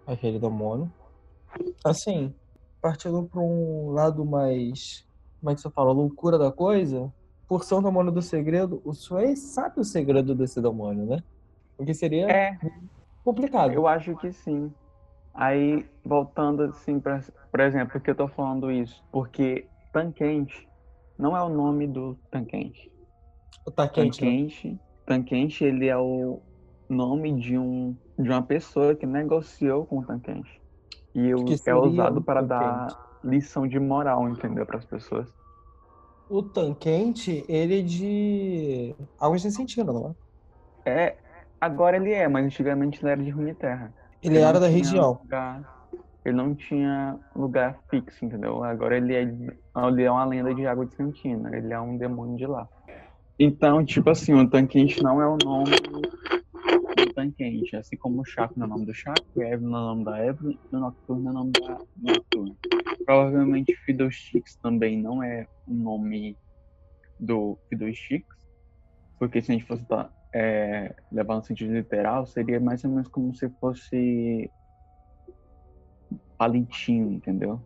aquele 0.08 0.40
demônio. 0.40 0.92
Assim, 1.84 2.34
partindo 2.82 3.24
para 3.24 3.42
um 3.42 3.92
lado 3.92 4.26
mais 4.26 5.06
como 5.40 5.52
é 5.52 5.56
que 5.56 5.62
você 5.62 5.70
fala, 5.70 5.92
loucura 5.92 6.38
da 6.38 6.52
coisa, 6.52 7.14
por 7.48 7.62
um 7.72 7.82
demônio 7.82 8.12
do 8.12 8.22
segredo, 8.22 8.82
o 8.84 8.94
Sway 8.94 9.36
sabe 9.36 9.80
o 9.80 9.84
segredo 9.84 10.34
desse 10.34 10.62
demônio, 10.62 11.06
né? 11.06 11.24
Porque 11.78 11.94
seria 11.94 12.30
É, 12.30 12.58
complicado. 13.24 13.72
eu 13.72 13.88
acho 13.88 14.16
que 14.18 14.32
sim. 14.32 14.74
Aí, 15.34 15.86
voltando 16.04 16.64
assim, 16.64 17.00
pra, 17.00 17.22
por 17.52 17.60
exemplo, 17.60 17.94
por 17.94 18.02
que 18.02 18.10
eu 18.10 18.16
tô 18.16 18.28
falando 18.28 18.72
isso? 18.72 19.04
Porque 19.12 19.68
Tanquente 19.94 20.68
não 21.18 21.38
é 21.38 21.44
o 21.44 21.50
nome 21.50 21.88
do 21.88 22.16
Tanquente. 22.32 22.92
Tá 23.76 23.88
quente, 23.88 24.24
né? 24.26 24.32
Tanquente, 24.32 24.80
Tanquente, 25.06 25.64
ele 25.64 25.88
é 25.88 25.98
o 25.98 26.42
nome 26.90 27.40
de 27.40 27.58
um 27.58 27.96
de 28.18 28.30
uma 28.30 28.42
pessoa 28.42 28.96
que 28.96 29.06
negociou 29.06 29.86
com 29.86 30.00
o 30.00 30.06
Tanquente. 30.06 30.50
E 31.14 31.34
o- 31.34 31.46
Que 31.46 31.54
é 31.54 31.76
usado 31.76 32.22
para 32.22 32.42
dar 32.42 32.88
lição 33.24 33.68
de 33.68 33.80
moral, 33.80 34.28
entendeu, 34.30 34.66
para 34.66 34.78
as 34.78 34.86
pessoas. 34.86 35.28
O 36.30 36.44
Tanquente, 36.44 37.46
ele 37.48 37.80
é 37.80 37.82
de 37.84 38.96
águas 39.20 39.42
de 39.42 39.52
sentido, 39.52 39.94
não 39.94 40.16
é? 40.86 41.08
É, 41.08 41.18
agora 41.60 41.98
ele 41.98 42.12
é, 42.12 42.28
mas 42.28 42.46
antigamente 42.46 43.02
ele 43.02 43.12
era 43.12 43.24
de 43.24 43.30
Runeterra. 43.30 43.94
Ele 44.22 44.40
não 44.40 44.48
era 44.50 44.60
da 44.60 44.68
região. 44.68 45.20
lugar- 45.22 45.64
ele 46.26 46.36
não 46.36 46.54
tinha 46.56 47.18
lugar 47.36 47.80
fixo, 47.90 48.26
entendeu? 48.26 48.64
Agora 48.64 48.98
ele 48.98 49.16
é, 49.16 49.22
ele 49.22 50.04
é 50.04 50.12
uma 50.12 50.26
lenda 50.26 50.54
de 50.54 50.66
água 50.68 50.86
de 50.86 50.94
Santina. 50.96 51.56
Ele 51.56 51.72
é 51.74 51.80
um 51.80 51.98
demônio 51.98 52.36
de 52.36 52.46
lá. 52.46 52.68
Então, 53.40 53.86
tipo 53.86 54.10
assim, 54.10 54.34
o 54.34 54.50
Tanquente 54.50 55.02
não 55.02 55.22
é 55.22 55.28
o 55.28 55.38
nome 55.38 55.72
do 57.06 57.14
Tanquente. 57.14 57.76
Assim 57.76 57.96
como 57.96 58.22
o 58.22 58.26
Chaco 58.26 58.54
não 58.58 58.66
é 58.66 58.68
o 58.68 58.72
nome 58.72 58.86
do 58.86 58.94
Chaco, 58.94 59.22
Evelyn 59.36 59.70
não 59.70 59.78
é 59.78 59.82
o 59.82 59.86
nome 59.86 60.06
da 60.06 60.26
Evelyn, 60.26 60.60
e 60.72 60.76
o 60.76 60.80
Nocturno 60.80 61.28
é 61.28 61.32
o 61.32 61.34
nome 61.34 61.52
da 61.52 61.80
Nocturno. 61.98 62.58
Provavelmente 63.06 63.76
Fiddlesticks 63.86 64.56
também 64.58 65.02
não 65.02 65.24
é 65.24 65.48
o 65.68 65.74
nome 65.74 66.38
do 67.20 67.58
Fiddlesticks, 67.70 68.38
porque 69.18 69.42
se 69.42 69.52
a 69.52 69.56
gente 69.56 69.66
fosse 69.66 69.86
tá, 69.86 70.12
é, 70.34 70.96
levar 71.12 71.36
no 71.36 71.44
sentido 71.44 71.74
literal, 71.74 72.26
seria 72.26 72.60
mais 72.60 72.84
ou 72.84 72.92
menos 72.92 73.08
como 73.08 73.34
se 73.34 73.50
fosse 73.60 74.50
palitinho, 76.38 77.12
entendeu? 77.14 77.62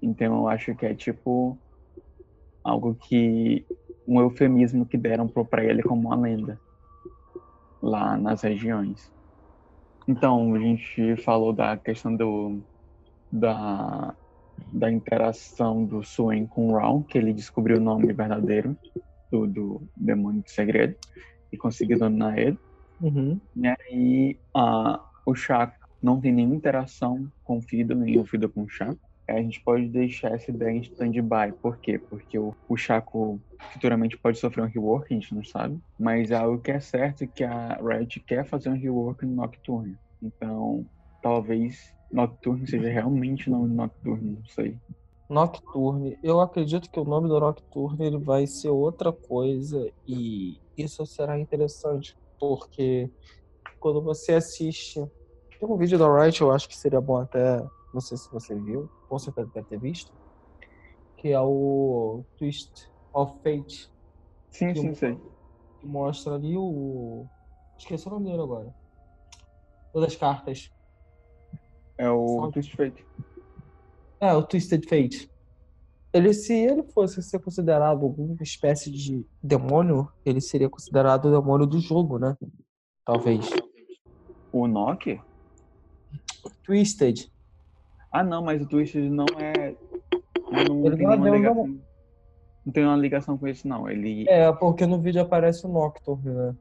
Então 0.00 0.40
eu 0.40 0.48
acho 0.48 0.74
que 0.74 0.86
é 0.86 0.94
tipo 0.94 1.58
algo 2.62 2.94
que 2.94 3.66
um 4.06 4.20
eufemismo 4.20 4.86
que 4.86 4.96
deram 4.96 5.28
pra 5.28 5.64
ele 5.64 5.82
como 5.82 6.08
uma 6.08 6.16
lenda 6.16 6.58
lá 7.82 8.16
nas 8.16 8.42
regiões. 8.42 9.10
Então 10.06 10.54
a 10.54 10.58
gente 10.58 11.16
falou 11.16 11.52
da 11.52 11.76
questão 11.76 12.14
do 12.14 12.60
da 13.30 14.14
da 14.72 14.90
interação 14.90 15.84
do 15.84 16.02
Swain 16.02 16.46
com 16.46 16.68
o 16.68 16.76
Raul, 16.76 17.02
que 17.02 17.18
ele 17.18 17.32
descobriu 17.32 17.78
o 17.78 17.80
nome 17.80 18.12
verdadeiro 18.12 18.76
do, 19.30 19.46
do 19.46 19.82
demônio 19.96 20.42
de 20.42 20.50
segredo 20.50 20.96
e 21.50 21.56
conseguiu 21.56 21.98
dominar 21.98 22.38
ele. 22.38 22.58
Uhum. 23.00 23.40
E 23.56 23.66
aí 23.66 24.38
a, 24.54 25.00
o 25.26 25.34
Chaco 25.34 25.88
não 26.02 26.20
tem 26.20 26.32
nenhuma 26.32 26.54
interação 26.54 27.30
com 27.44 27.58
o 27.58 27.62
Fido, 27.62 27.94
nem 27.94 28.18
o 28.18 28.24
Fido 28.24 28.48
com 28.48 28.62
o 28.62 28.68
Chaco. 28.68 28.98
Aí 29.28 29.36
a 29.36 29.42
gente 29.42 29.60
pode 29.60 29.88
deixar 29.88 30.32
essa 30.32 30.50
ideia 30.50 30.70
em 30.70 30.80
stand-by. 30.80 31.52
Por 31.60 31.78
quê? 31.78 31.98
Porque 31.98 32.38
o, 32.38 32.54
o 32.68 32.76
Chaco 32.76 33.40
futuramente 33.72 34.18
pode 34.18 34.38
sofrer 34.38 34.64
um 34.64 34.68
rework, 34.68 35.12
a 35.12 35.14
gente 35.14 35.34
não 35.34 35.44
sabe. 35.44 35.78
Mas 35.98 36.30
é 36.30 36.36
algo 36.36 36.60
que 36.60 36.70
é 36.70 36.80
certo 36.80 37.26
que 37.26 37.44
a 37.44 37.78
Riot 37.82 38.20
quer 38.20 38.44
fazer 38.44 38.68
um 38.68 38.78
rework 38.78 39.24
no 39.24 39.36
Nocturne. 39.36 39.96
Então, 40.22 40.84
talvez 41.22 41.94
Nocturne 42.10 42.66
seja 42.66 42.88
realmente 42.88 43.48
o 43.48 43.52
nome 43.52 43.68
do 43.68 43.74
Nocturne, 43.74 44.36
não 44.36 44.44
sei. 44.46 44.76
Nocturne. 45.28 46.18
Eu 46.22 46.40
acredito 46.40 46.90
que 46.90 47.00
o 47.00 47.04
nome 47.04 47.28
do 47.28 47.40
Nocturne 47.40 48.04
ele 48.04 48.18
vai 48.18 48.46
ser 48.46 48.68
outra 48.68 49.12
coisa 49.12 49.90
e 50.06 50.58
isso 50.76 51.06
será 51.06 51.38
interessante 51.38 52.16
porque 52.38 53.10
quando 53.80 54.02
você 54.02 54.34
assiste 54.34 55.00
Tem 55.58 55.68
um 55.68 55.76
vídeo 55.76 55.98
da 55.98 56.22
Riot, 56.22 56.40
eu 56.40 56.52
acho 56.52 56.68
que 56.68 56.76
seria 56.76 57.00
bom 57.00 57.16
até. 57.16 57.64
Não 57.94 58.00
sei 58.00 58.16
se 58.16 58.30
você 58.30 58.54
viu, 58.54 58.90
com 59.08 59.18
certeza 59.18 59.50
deve 59.54 59.66
ter 59.68 59.78
visto. 59.78 60.12
Que 61.16 61.28
é 61.28 61.40
o 61.40 62.24
Twist 62.36 62.91
of 63.12 63.34
Fate. 63.42 63.90
Sim, 64.50 64.74
sim, 64.74 64.94
sei. 64.94 65.18
Que 65.80 65.86
mostra 65.86 66.34
ali 66.34 66.56
o. 66.56 67.26
Esqueci 67.78 68.06
o 68.06 68.10
nome 68.10 68.30
dele 68.30 68.42
agora. 68.42 68.74
O 69.92 70.00
das 70.00 70.14
cartas. 70.16 70.70
É 71.98 72.10
o 72.10 72.26
Só- 72.26 72.50
Twist 72.50 72.76
Fate. 72.76 73.06
É, 74.20 74.32
o 74.34 74.42
Twisted 74.42 74.84
Fate. 74.88 75.28
Ele, 76.12 76.32
se 76.32 76.52
ele 76.52 76.82
fosse 76.84 77.22
ser 77.22 77.40
considerado 77.40 78.02
alguma 78.04 78.36
espécie 78.42 78.90
de 78.90 79.26
demônio, 79.42 80.08
ele 80.24 80.40
seria 80.40 80.68
considerado 80.68 81.24
o 81.26 81.30
demônio 81.40 81.66
do 81.66 81.80
jogo, 81.80 82.18
né? 82.18 82.36
Talvez. 83.04 83.48
O 84.52 84.66
Nock? 84.68 85.20
Twisted. 86.62 87.28
Ah, 88.12 88.22
não, 88.22 88.44
mas 88.44 88.62
o 88.62 88.66
Twisted 88.66 89.10
não 89.10 89.24
é. 89.38 89.74
Não 90.68 90.86
Ele 90.86 91.02
não 91.02 91.26
é 91.26 91.40
demônio. 91.40 91.82
Não 92.64 92.72
tem 92.72 92.84
uma 92.84 92.96
ligação 92.96 93.36
com 93.36 93.48
isso, 93.48 93.66
não. 93.66 93.88
Ele. 93.88 94.28
É, 94.28 94.52
porque 94.52 94.86
no 94.86 95.00
vídeo 95.00 95.20
aparece 95.22 95.66
o 95.66 95.68
Nocturne, 95.68 96.30
né? 96.30 96.56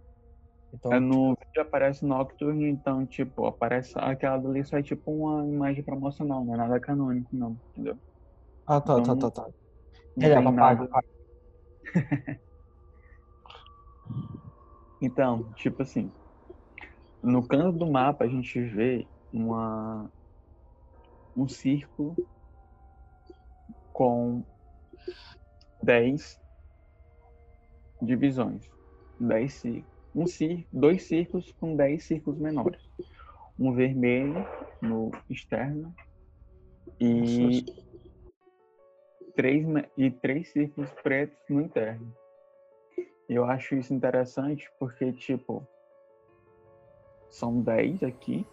Então, 0.74 0.94
É, 0.94 1.00
no 1.00 1.36
vídeo 1.36 1.62
aparece 1.62 2.06
Nocturne, 2.06 2.70
então, 2.70 3.06
tipo, 3.06 3.46
aparece 3.46 3.94
aquela 3.98 4.38
dali 4.38 4.64
só 4.66 4.78
é 4.78 4.84
tipo 4.84 5.12
uma 5.12 5.46
imagem 5.46 5.84
promocional, 5.84 6.46
não 6.46 6.54
é 6.54 6.58
nada 6.58 6.80
canônico, 6.80 7.30
não, 7.34 7.58
entendeu? 7.72 8.00
Ah, 8.66 8.80
tá, 8.80 9.00
então- 9.00 9.18
tá, 9.18 9.30
tá, 9.30 9.44
tá. 9.44 9.50
Ele 10.18 10.34
é 10.34 10.42
papai, 10.42 10.78
Então, 15.02 15.52
tipo 15.56 15.82
assim, 15.82 16.12
no 17.24 17.46
canto 17.48 17.78
do 17.78 17.92
mapa 17.92 18.24
a 18.24 18.28
gente 18.28 18.60
vê 18.62 19.08
uma 19.34 20.10
um 21.36 21.48
círculo 21.48 22.16
com 23.94 24.44
10 25.84 26.40
divisões. 28.02 28.70
10 29.20 29.54
cí- 29.54 29.86
um 30.16 30.26
cí- 30.26 30.68
dois 30.72 31.04
círculos 31.04 31.52
com 31.54 31.76
10 31.76 32.04
círculos 32.04 32.40
menores. 32.40 32.82
Um 33.60 33.74
vermelho 33.74 34.46
no 34.82 35.12
externo 35.30 35.94
e 37.00 37.64
três, 39.36 39.66
e 39.98 40.12
três 40.12 40.50
círculos 40.52 40.92
pretos 41.04 41.38
no 41.50 41.62
interno. 41.62 42.12
Eu 43.30 43.46
acho 43.46 43.76
isso 43.76 43.94
interessante 43.94 44.70
porque, 44.80 45.14
tipo, 45.14 45.66
são 47.30 47.62
10 47.62 48.04
aqui 48.04 48.46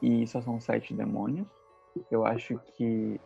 e 0.00 0.26
só 0.26 0.40
são 0.40 0.60
sete 0.60 0.94
demônios. 0.94 1.46
Eu 2.10 2.24
acho 2.24 2.58
que 2.76 3.20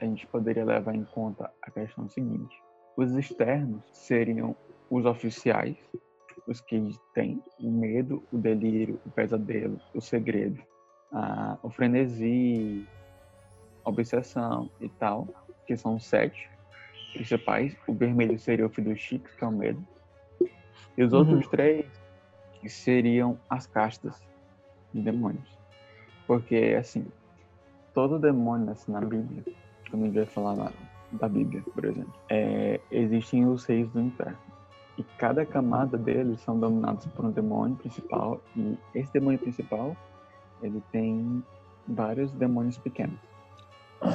a 0.00 0.04
gente 0.06 0.26
poderia 0.28 0.64
levar 0.64 0.94
em 0.94 1.04
conta 1.04 1.52
a 1.60 1.70
questão 1.70 2.08
seguinte: 2.08 2.56
os 2.98 3.14
externos 3.14 3.80
seriam 3.92 4.56
os 4.90 5.06
oficiais, 5.06 5.78
os 6.48 6.60
que 6.60 6.98
têm 7.14 7.40
o 7.60 7.70
medo, 7.70 8.26
o 8.32 8.38
delírio, 8.38 9.00
o 9.06 9.10
pesadelo, 9.12 9.78
o 9.94 10.00
segredo, 10.00 10.60
a, 11.12 11.56
o 11.62 11.70
frenesi, 11.70 12.84
a 13.84 13.90
obsessão 13.90 14.68
e 14.80 14.88
tal, 14.88 15.28
que 15.64 15.76
são 15.76 15.94
os 15.94 16.06
sete 16.06 16.36
principais. 17.12 17.76
O 17.86 17.94
vermelho 17.94 18.36
seria 18.36 18.66
o 18.66 18.70
Fidushik, 18.70 19.24
que 19.36 19.44
é 19.44 19.46
o 19.46 19.52
medo. 19.52 19.86
E 20.96 21.04
os 21.04 21.12
Uhum. 21.12 21.20
outros 21.20 21.46
três 21.46 21.92
seriam 22.66 23.40
as 23.48 23.64
castas 23.68 24.16
de 24.92 25.00
demônios. 25.02 25.56
Porque, 26.26 26.74
assim, 26.76 27.06
todo 27.94 28.18
demônio 28.18 28.70
assim, 28.70 28.90
na 28.90 29.00
Bíblia, 29.00 29.44
quando 29.88 30.02
a 30.02 30.06
gente 30.06 30.16
vai 30.16 30.26
falar 30.26 30.56
na- 30.56 30.87
da 31.12 31.28
Bíblia, 31.28 31.62
por 31.74 31.84
exemplo, 31.84 32.12
é, 32.28 32.80
existem 32.90 33.46
os 33.46 33.64
reis 33.64 33.88
do 33.90 34.00
inferno. 34.00 34.38
E 34.96 35.02
cada 35.16 35.46
camada 35.46 35.96
deles 35.96 36.40
são 36.40 36.58
dominados 36.58 37.06
por 37.06 37.24
um 37.24 37.30
demônio 37.30 37.76
principal. 37.76 38.40
E 38.56 38.76
esse 38.94 39.12
demônio 39.12 39.38
principal, 39.38 39.96
ele 40.60 40.82
tem 40.90 41.42
vários 41.86 42.32
demônios 42.32 42.76
pequenos. 42.78 43.18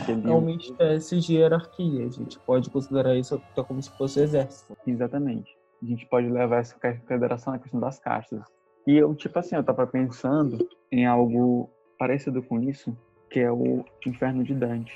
Que 0.05 0.11
ele 0.11 0.29
é 0.29 0.33
uma 0.33 0.51
espécie 0.51 1.19
de 1.19 1.35
hierarquia. 1.35 2.05
A 2.05 2.09
gente 2.09 2.37
pode 2.39 2.69
considerar 2.69 3.15
isso 3.15 3.41
como 3.67 3.81
se 3.81 3.89
fosse 3.91 4.19
exército. 4.19 4.77
Exatamente. 4.85 5.57
A 5.81 5.85
gente 5.85 6.05
pode 6.05 6.29
levar 6.29 6.57
essa 6.57 6.77
consideração 6.79 7.53
à 7.53 7.59
questão 7.59 7.79
das 7.79 7.99
castas. 7.99 8.41
E 8.85 8.97
eu, 8.97 9.15
tipo 9.15 9.39
assim, 9.39 9.55
eu 9.55 9.63
tava 9.63 9.87
pensando 9.87 10.67
em 10.91 11.05
algo 11.05 11.69
parecido 11.97 12.43
com 12.43 12.61
isso, 12.61 12.95
que 13.29 13.39
é 13.39 13.51
o 13.51 13.85
Inferno 14.05 14.43
de 14.43 14.53
Dante. 14.53 14.93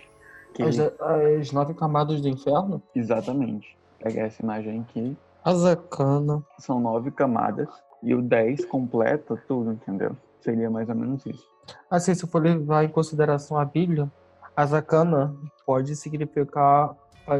As, 0.63 0.79
as 0.79 1.51
nove 1.51 1.73
camadas 1.73 2.21
do 2.21 2.27
inferno? 2.27 2.81
Exatamente. 2.95 3.77
Pegar 3.99 4.23
essa 4.23 4.41
imagem 4.41 4.81
aqui. 4.81 5.17
Azacana. 5.43 6.43
São 6.59 6.79
nove 6.79 7.11
camadas. 7.11 7.69
E 8.03 8.13
o 8.13 8.21
10 8.21 8.65
completa 8.65 9.41
tudo, 9.47 9.71
entendeu? 9.71 10.15
Seria 10.39 10.69
mais 10.69 10.87
ou 10.89 10.95
menos 10.95 11.25
isso. 11.25 11.45
Assim, 11.89 12.13
se 12.13 12.25
for 12.27 12.41
levar 12.41 12.83
em 12.83 12.89
consideração 12.89 13.57
a 13.57 13.65
Bíblia, 13.65 14.09
Azacana 14.55 15.35
pode 15.65 15.95
significar, 15.95 16.95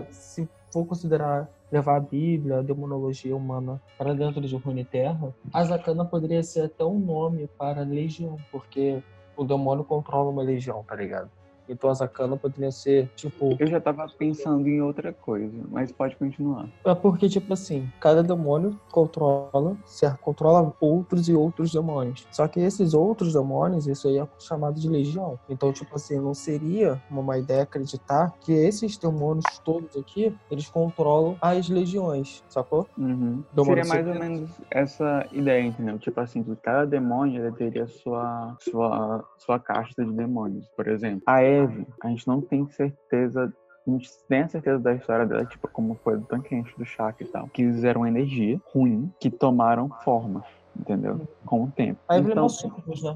se 0.09 0.47
for 0.71 0.85
considerar 0.85 1.49
levar 1.71 1.97
a 1.97 1.99
Bíblia, 1.99 2.59
a 2.59 2.61
demonologia 2.61 3.35
humana 3.35 3.81
para 3.97 4.13
dentro 4.13 4.41
de 4.41 4.55
Runeterra, 4.55 5.33
Azacana 5.53 6.05
poderia 6.05 6.43
ser 6.43 6.65
até 6.65 6.83
um 6.83 6.99
nome 6.99 7.47
para 7.57 7.81
legião, 7.81 8.37
porque 8.51 9.01
o 9.35 9.43
demônio 9.43 9.83
controla 9.83 10.29
uma 10.29 10.41
legião, 10.41 10.83
tá 10.83 10.95
ligado? 10.95 11.29
Então 11.69 11.89
Azacana 11.89 12.37
poderia 12.37 12.71
ser, 12.71 13.09
tipo, 13.15 13.55
Eu 13.59 13.67
já 13.67 13.79
tava 13.79 14.07
pensando 14.17 14.67
em 14.67 14.81
outra 14.81 15.13
coisa, 15.13 15.53
mas 15.69 15.91
pode 15.91 16.15
continuar. 16.15 16.67
É 16.85 16.95
porque, 16.95 17.29
tipo 17.29 17.53
assim, 17.53 17.87
cada 17.99 18.23
demônio 18.23 18.79
controla, 18.91 19.75
certo? 19.85 20.19
Controla 20.19 20.73
outros 20.79 21.27
e 21.29 21.33
outros 21.33 21.71
demônios. 21.71 22.27
Só 22.31 22.47
que 22.47 22.59
esses 22.59 22.93
outros 22.93 23.33
demônios, 23.33 23.87
isso 23.87 24.07
aí 24.07 24.17
é 24.17 24.27
chamado 24.39 24.79
de 24.79 24.89
legião. 24.89 25.39
Então, 25.49 25.71
tipo 25.71 25.95
assim, 25.95 26.19
não 26.19 26.33
seria 26.33 27.01
uma 27.09 27.21
má 27.21 27.37
ideia 27.37 27.63
acreditar 27.63 28.33
que 28.41 28.51
esses 28.51 28.97
demônios 28.97 29.59
todos 29.59 29.95
aqui, 29.95 30.35
eles 30.49 30.69
controlam 30.69 31.35
as 31.41 31.69
legiões, 31.69 32.43
sacou? 32.49 32.87
Uhum. 32.97 33.43
Seria 33.63 33.85
mais 33.85 34.07
ou 34.07 34.15
menos 34.15 34.51
essa 34.71 35.25
ideia, 35.31 35.61
entendeu? 35.61 35.97
Tipo 35.99 36.19
assim, 36.21 36.43
que 36.43 36.55
cada 36.57 36.85
demônio 36.85 37.45
ele 37.45 37.55
teria 37.55 37.87
sua, 37.87 38.55
sua, 38.59 39.23
sua 39.37 39.59
casta 39.59 40.03
de 40.05 40.11
demônios. 40.13 40.67
Por 40.75 40.87
exemplo, 40.87 41.21
a 41.25 41.43
Eve, 41.57 41.87
a 42.01 42.09
gente 42.09 42.27
não 42.27 42.41
tem 42.41 42.67
certeza. 42.67 43.53
A 43.85 43.89
gente 43.89 44.09
tem 44.27 44.41
a 44.41 44.47
certeza 44.47 44.79
da 44.79 44.93
história 44.93 45.25
dela, 45.25 45.45
tipo, 45.45 45.67
como 45.69 45.95
foi 46.03 46.17
do 46.17 46.25
tanquente, 46.25 46.77
do 46.77 46.85
Shaka 46.85 47.23
e 47.23 47.27
tal. 47.27 47.47
Que 47.47 47.61
eles 47.61 47.83
eram 47.83 48.05
energia 48.05 48.59
ruim 48.73 49.11
que 49.19 49.29
tomaram 49.29 49.89
forma, 50.03 50.43
entendeu? 50.75 51.27
Com 51.45 51.63
o 51.63 51.71
tempo. 51.71 51.99
A 52.07 52.17
Evelyn 52.17 52.29
é 52.29 52.31
Então, 52.33 52.43
uma 52.43 52.49
sucubus, 52.49 53.03
né? 53.03 53.15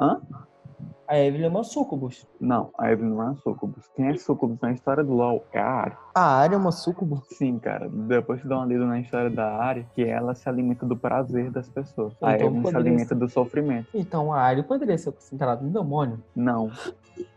Hã? 0.00 0.20
A 1.10 1.18
Evelyn 1.18 1.46
é 1.46 1.48
uma 1.48 1.64
sucubus. 1.64 2.24
Não, 2.40 2.70
a 2.78 2.92
Evelyn 2.92 3.10
não 3.10 3.32
é 3.32 3.34
sucubus. 3.42 3.84
Quem 3.96 4.06
é 4.06 4.16
sucubus 4.16 4.60
na 4.60 4.70
história 4.70 5.02
do 5.02 5.12
LoL 5.12 5.44
é 5.52 5.58
a 5.58 5.66
Ari. 5.66 5.96
A 6.14 6.36
área 6.36 6.54
é 6.54 6.56
uma 6.56 6.70
sucubus? 6.70 7.26
Sim, 7.30 7.58
cara. 7.58 7.88
Depois 7.88 8.40
você 8.40 8.46
dá 8.46 8.58
uma 8.58 8.66
lida 8.66 8.86
na 8.86 9.00
história 9.00 9.28
da 9.28 9.56
Ari, 9.56 9.84
que 9.92 10.04
ela 10.04 10.36
se 10.36 10.48
alimenta 10.48 10.86
do 10.86 10.96
prazer 10.96 11.50
das 11.50 11.68
pessoas. 11.68 12.14
a 12.22 12.36
Então, 12.36 12.46
Evelyn 12.46 12.64
se 12.64 12.76
alimenta 12.76 13.08
ser. 13.08 13.14
do 13.16 13.28
sofrimento. 13.28 13.88
Então 13.92 14.32
a 14.32 14.40
área 14.40 14.62
poderia 14.62 14.96
ser 14.96 15.10
considerada 15.10 15.64
um 15.64 15.72
demônio. 15.72 16.22
Não. 16.36 16.70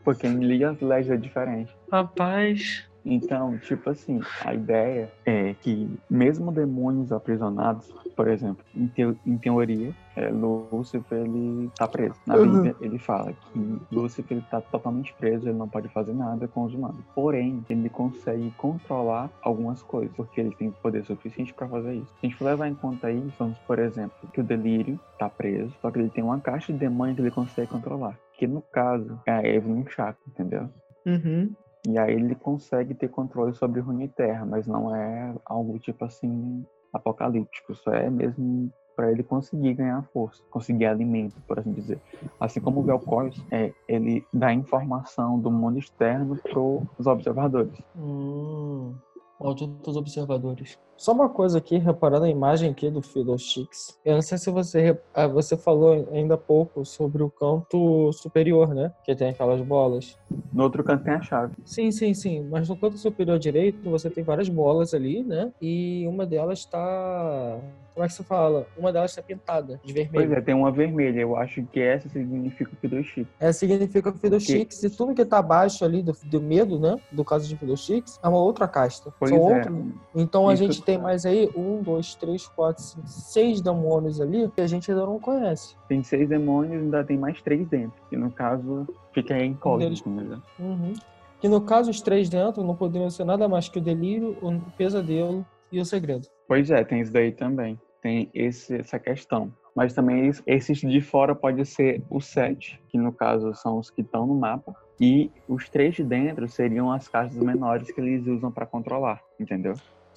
Porque 0.03 0.27
em 0.27 0.37
League 0.37 0.65
of 0.65 0.85
Legends 0.85 1.09
é 1.09 1.17
diferente. 1.17 1.75
Rapaz. 1.91 2.87
Então, 3.05 3.57
tipo 3.57 3.89
assim, 3.89 4.19
a 4.45 4.53
ideia 4.53 5.11
é 5.25 5.53
que 5.55 5.99
mesmo 6.09 6.51
demônios 6.51 7.11
aprisionados, 7.11 7.93
por 8.15 8.27
exemplo, 8.27 8.63
em, 8.75 8.87
teo- 8.87 9.17
em 9.25 9.37
teoria, 9.37 9.93
é, 10.15 10.29
Lúcifer 10.29 11.19
ele 11.19 11.69
tá 11.77 11.87
preso. 11.87 12.15
Na 12.25 12.37
Uhum. 12.37 12.51
Bíblia 12.53 12.75
ele 12.79 12.99
fala 12.99 13.33
que 13.33 13.81
Lúcifer 13.91 14.37
ele 14.37 14.45
tá 14.49 14.61
totalmente 14.61 15.13
preso, 15.15 15.49
ele 15.49 15.57
não 15.57 15.67
pode 15.67 15.89
fazer 15.89 16.13
nada 16.13 16.47
com 16.47 16.63
os 16.63 16.73
humanos. 16.73 17.03
Porém, 17.13 17.63
ele 17.69 17.89
consegue 17.89 18.51
controlar 18.51 19.29
algumas 19.41 19.81
coisas, 19.81 20.15
porque 20.15 20.39
ele 20.39 20.55
tem 20.55 20.71
poder 20.71 21.03
suficiente 21.03 21.53
para 21.53 21.67
fazer 21.67 21.95
isso. 21.95 22.11
Se 22.19 22.25
a 22.25 22.29
gente 22.29 22.37
for 22.37 22.45
levar 22.45 22.67
em 22.69 22.75
conta 22.75 23.11
isso, 23.11 23.33
vamos, 23.37 23.57
por 23.59 23.79
exemplo, 23.79 24.13
que 24.31 24.39
o 24.39 24.43
delírio 24.43 24.99
tá 25.17 25.27
preso, 25.29 25.73
só 25.81 25.91
que 25.91 25.99
ele 25.99 26.09
tem 26.09 26.23
uma 26.23 26.39
caixa 26.39 26.71
de 26.71 26.79
demônio 26.79 27.15
que 27.15 27.21
ele 27.21 27.31
consegue 27.31 27.67
controlar. 27.67 28.17
Que 28.33 28.47
no 28.47 28.61
caso 28.61 29.19
é 29.25 29.31
a 29.31 29.45
Evelyn 29.47 29.85
Chakra, 29.87 30.17
entendeu? 30.27 30.69
Uhum. 31.05 31.51
E 31.87 31.97
aí 31.97 32.13
ele 32.13 32.35
consegue 32.35 32.93
ter 32.93 33.09
controle 33.09 33.53
sobre 33.53 33.81
Runeterra, 33.81 34.45
mas 34.45 34.65
não 34.65 34.95
é 34.95 35.35
algo 35.45 35.77
tipo 35.79 36.05
assim 36.05 36.65
apocalíptico, 36.93 37.75
só 37.75 37.91
é 37.91 38.09
mesmo 38.09 38.71
para 38.95 39.11
ele 39.11 39.23
conseguir 39.23 39.73
ganhar 39.73 40.03
força, 40.13 40.41
conseguir 40.51 40.85
alimento, 40.85 41.35
por 41.47 41.59
assim 41.59 41.73
dizer. 41.73 41.99
Assim 42.39 42.61
como 42.61 42.79
o 42.79 42.83
Vel'Koz, 42.83 43.35
é, 43.51 43.73
ele 43.87 44.23
dá 44.31 44.53
informação 44.53 45.39
do 45.39 45.49
mundo 45.49 45.79
externo 45.79 46.37
para 46.37 46.59
os 46.59 47.07
observadores. 47.07 47.73
Hum, 47.95 48.93
malditos 49.39 49.97
observadores. 49.97 50.77
Só 51.03 51.11
uma 51.11 51.27
coisa 51.27 51.57
aqui, 51.57 51.77
reparando 51.77 52.23
a 52.23 52.29
imagem 52.29 52.71
aqui 52.71 52.89
do 52.89 53.01
Fiddlesticks. 53.01 53.99
Eu 54.05 54.13
não 54.13 54.21
sei 54.21 54.37
se 54.37 54.49
você, 54.49 54.97
ah, 55.13 55.27
você 55.27 55.57
falou 55.57 56.07
ainda 56.13 56.35
há 56.35 56.37
pouco 56.37 56.85
sobre 56.85 57.21
o 57.21 57.29
canto 57.29 58.09
superior, 58.13 58.73
né? 58.73 58.89
Que 59.03 59.13
tem 59.13 59.31
aquelas 59.31 59.59
bolas. 59.59 60.17
No 60.53 60.63
outro 60.63 60.81
canto 60.81 61.03
tem 61.03 61.13
a 61.15 61.21
chave. 61.21 61.55
Sim, 61.65 61.91
sim, 61.91 62.13
sim. 62.13 62.47
Mas 62.49 62.69
no 62.69 62.77
canto 62.77 62.97
superior 62.97 63.37
direito 63.37 63.89
você 63.89 64.09
tem 64.09 64.23
várias 64.23 64.47
bolas 64.47 64.93
ali, 64.93 65.21
né? 65.25 65.51
E 65.61 66.05
uma 66.07 66.25
delas 66.25 66.59
está. 66.59 67.57
Como 67.93 68.03
é 68.03 68.07
que 68.07 68.13
se 68.15 68.23
fala? 68.23 68.65
Uma 68.75 68.91
delas 68.91 69.11
está 69.11 69.21
pintada 69.21 69.79
de 69.83 69.93
Pois 69.93 70.09
vermelho. 70.09 70.33
é, 70.33 70.41
tem 70.41 70.55
uma 70.55 70.71
vermelha. 70.71 71.19
Eu 71.19 71.35
acho 71.35 71.61
que 71.71 71.79
essa 71.79 72.09
significa 72.09 72.71
o 72.73 72.75
Fiddlesticks. 72.77 73.31
É, 73.39 73.51
significa 73.53 74.11
Fiddlesticks 74.11 74.81
e 74.83 74.89
tudo 74.89 75.13
que 75.13 75.23
tá 75.23 75.37
abaixo 75.37 75.85
ali 75.85 76.01
do, 76.01 76.11
do 76.25 76.41
medo, 76.41 76.79
né? 76.79 76.95
Do 77.11 77.23
caso 77.23 77.47
de 77.47 77.55
Fiddlesticks, 77.55 78.19
é 78.23 78.27
uma 78.27 78.39
outra 78.39 78.67
casta. 78.67 79.13
Pois 79.19 79.29
São 79.29 79.37
é. 79.37 79.57
outros. 79.57 79.77
Então 80.15 80.49
a 80.49 80.55
Isso- 80.55 80.63
gente 80.63 80.81
tem 80.81 80.92
mais 80.97 81.25
aí 81.25 81.49
um, 81.55 81.81
dois, 81.81 82.15
três, 82.15 82.47
quatro, 82.47 82.81
cinco, 82.83 83.07
seis 83.07 83.61
demônios 83.61 84.19
ali 84.21 84.49
que 84.49 84.61
a 84.61 84.67
gente 84.67 84.91
ainda 84.91 85.05
não 85.05 85.19
conhece. 85.19 85.75
Tem 85.87 86.01
seis 86.03 86.27
demônios 86.29 86.73
e 86.81 86.85
ainda 86.85 87.03
tem 87.03 87.17
mais 87.17 87.41
três 87.41 87.67
dentro. 87.67 87.99
Que 88.09 88.17
no 88.17 88.31
caso 88.31 88.87
fica 89.13 89.35
aí 89.35 89.45
incógnito. 89.47 90.09
né? 90.09 90.41
Uhum. 90.59 90.93
Que 91.39 91.47
no 91.49 91.61
caso 91.61 91.89
os 91.91 92.01
três 92.01 92.29
dentro 92.29 92.63
não 92.63 92.75
poderiam 92.75 93.09
ser 93.09 93.25
nada 93.25 93.47
mais 93.49 93.67
que 93.67 93.77
o 93.79 93.81
delírio, 93.81 94.37
o 94.41 94.59
pesadelo 94.77 95.45
e 95.71 95.79
o 95.79 95.85
segredo. 95.85 96.27
Pois 96.47 96.69
é, 96.71 96.83
tem 96.83 97.01
isso 97.01 97.11
daí 97.11 97.31
também. 97.31 97.79
Tem 98.01 98.29
esse, 98.33 98.75
essa 98.75 98.99
questão. 98.99 99.51
Mas 99.75 99.93
também 99.93 100.27
es- 100.27 100.43
esses 100.45 100.79
de 100.79 101.01
fora 101.01 101.33
pode 101.33 101.65
ser 101.65 102.03
o 102.09 102.21
sete, 102.21 102.79
que 102.89 102.97
no 102.97 103.11
caso 103.11 103.53
são 103.55 103.79
os 103.79 103.89
que 103.89 104.01
estão 104.01 104.27
no 104.27 104.35
mapa. 104.35 104.73
E 105.01 105.31
os 105.47 105.67
três 105.69 105.95
de 105.95 106.03
dentro 106.03 106.47
seriam 106.47 106.91
as 106.91 107.07
castas 107.07 107.41
menores 107.43 107.91
que 107.91 107.99
eles 107.99 108.25
usam 108.27 108.51
para 108.51 108.65
controlar, 108.67 109.19
entendeu? 109.39 109.73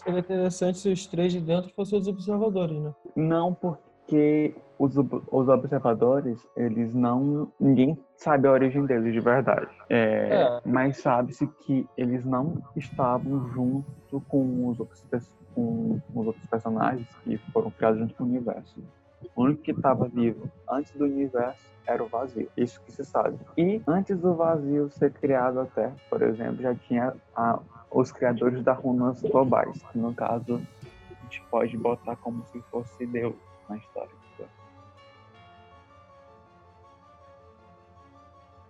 Seria 0.06 0.20
interessante 0.20 0.78
se 0.78 0.88
os 0.88 1.04
três 1.06 1.32
de 1.32 1.40
dentro 1.40 1.68
fossem 1.74 1.98
os 1.98 2.06
observadores, 2.06 2.78
né? 2.80 2.94
Não 3.16 3.52
porque 3.52 4.54
os, 4.78 4.94
os 4.96 5.48
observadores, 5.48 6.46
eles 6.56 6.94
não. 6.94 7.50
Ninguém 7.58 7.98
sabe 8.16 8.46
a 8.46 8.52
origem 8.52 8.86
deles 8.86 9.12
de 9.12 9.18
verdade. 9.18 9.68
É, 9.90 10.28
É. 10.32 10.60
Mas 10.64 10.98
sabe-se 10.98 11.46
que 11.66 11.84
eles 11.96 12.24
não 12.24 12.62
estavam 12.76 13.48
junto 13.48 14.20
com 14.28 14.68
os, 14.68 14.78
outros, 14.78 15.02
com 15.52 16.00
os 16.14 16.26
outros 16.26 16.46
personagens 16.46 17.08
que 17.24 17.36
foram 17.52 17.72
criados 17.72 17.98
junto 17.98 18.14
com 18.14 18.22
o 18.22 18.26
universo. 18.28 18.80
O 19.34 19.42
único 19.42 19.62
que 19.62 19.72
estava 19.72 20.06
vivo 20.06 20.48
antes 20.70 20.92
do 20.92 21.04
universo 21.04 21.68
era 21.84 22.02
o 22.02 22.06
vazio. 22.08 22.48
Isso 22.56 22.80
que 22.84 22.92
se 22.92 23.04
sabe. 23.04 23.36
E 23.56 23.82
antes 23.88 24.18
do 24.20 24.34
vazio 24.34 24.88
ser 24.90 25.12
criado 25.12 25.58
até, 25.60 25.92
por 26.08 26.22
exemplo, 26.22 26.62
já 26.62 26.74
tinha 26.74 27.12
a- 27.34 27.58
os 27.96 28.12
criadores 28.12 28.62
da 28.62 28.74
runas 28.74 29.22
globais. 29.22 29.82
Que 29.90 29.98
no 29.98 30.14
caso, 30.14 30.60
a 31.10 31.24
gente 31.24 31.42
pode 31.50 31.76
botar 31.78 32.14
como 32.16 32.44
se 32.46 32.60
fosse 32.70 33.06
Deus 33.06 33.34
na 33.68 33.78
história. 33.78 34.14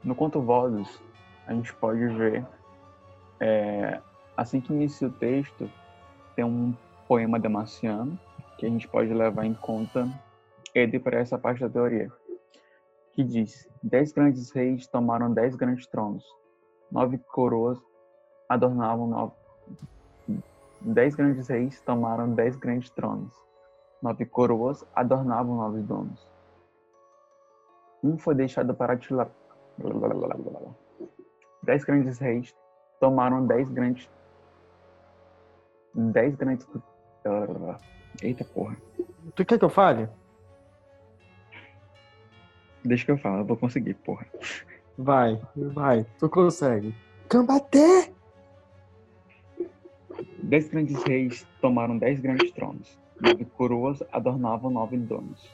No 0.04 0.14
Conto 0.14 0.40
Vozes, 0.40 1.02
a 1.48 1.52
gente 1.52 1.74
pode 1.74 2.06
ver, 2.06 2.46
é, 3.40 4.00
assim 4.36 4.60
que 4.60 4.72
inicia 4.72 5.08
o 5.08 5.12
texto, 5.12 5.68
tem 6.36 6.44
um 6.44 6.72
poema 7.08 7.40
damaciano, 7.40 8.16
que 8.56 8.64
a 8.64 8.68
gente 8.68 8.86
pode 8.86 9.12
levar 9.12 9.44
em 9.44 9.54
conta 9.54 10.08
ele 10.72 11.00
para 11.00 11.18
essa 11.18 11.36
parte 11.36 11.60
da 11.60 11.68
teoria, 11.68 12.12
que 13.14 13.24
diz: 13.24 13.68
Dez 13.82 14.12
grandes 14.12 14.52
reis 14.52 14.86
tomaram 14.86 15.34
dez 15.34 15.56
grandes 15.56 15.88
tronos, 15.88 16.24
nove 16.92 17.18
coroas 17.18 17.76
adornavam 18.48 19.06
nove. 19.06 19.32
Dez 20.80 21.14
grandes 21.14 21.48
reis 21.48 21.80
tomaram 21.80 22.32
dez 22.32 22.54
grandes 22.56 22.90
tronos, 22.90 23.34
nove 24.02 24.24
coroas 24.24 24.84
adornavam 24.94 25.56
nove 25.56 25.80
donos. 25.82 26.26
Um 28.02 28.18
foi 28.18 28.34
deixado 28.34 28.74
para 28.74 28.96
tirar. 28.96 29.28
Dez 31.62 31.84
grandes 31.84 32.18
reis 32.18 32.54
tomaram 33.00 33.46
dez 33.46 33.68
grandes. 33.70 34.08
Dez 35.94 36.34
grandes. 36.36 36.66
Eita 38.22 38.44
porra. 38.44 38.76
Tu 39.34 39.44
quer 39.44 39.58
que 39.58 39.64
eu 39.64 39.70
fale? 39.70 40.08
Deixa 42.84 43.04
que 43.04 43.10
eu 43.10 43.18
falo, 43.18 43.38
eu 43.38 43.44
vou 43.44 43.56
conseguir, 43.56 43.94
porra. 43.94 44.26
Vai, 44.96 45.40
vai. 45.56 46.06
Tu 46.18 46.28
consegue. 46.28 46.94
Combater! 47.28 48.14
Dez 50.46 50.68
grandes 50.68 51.02
reis 51.02 51.44
tomaram 51.60 51.98
dez 51.98 52.20
grandes 52.20 52.52
tronos. 52.52 52.96
Nove 53.20 53.44
coroas 53.44 54.00
adornavam 54.12 54.70
nove 54.70 54.96
donos. 54.96 55.50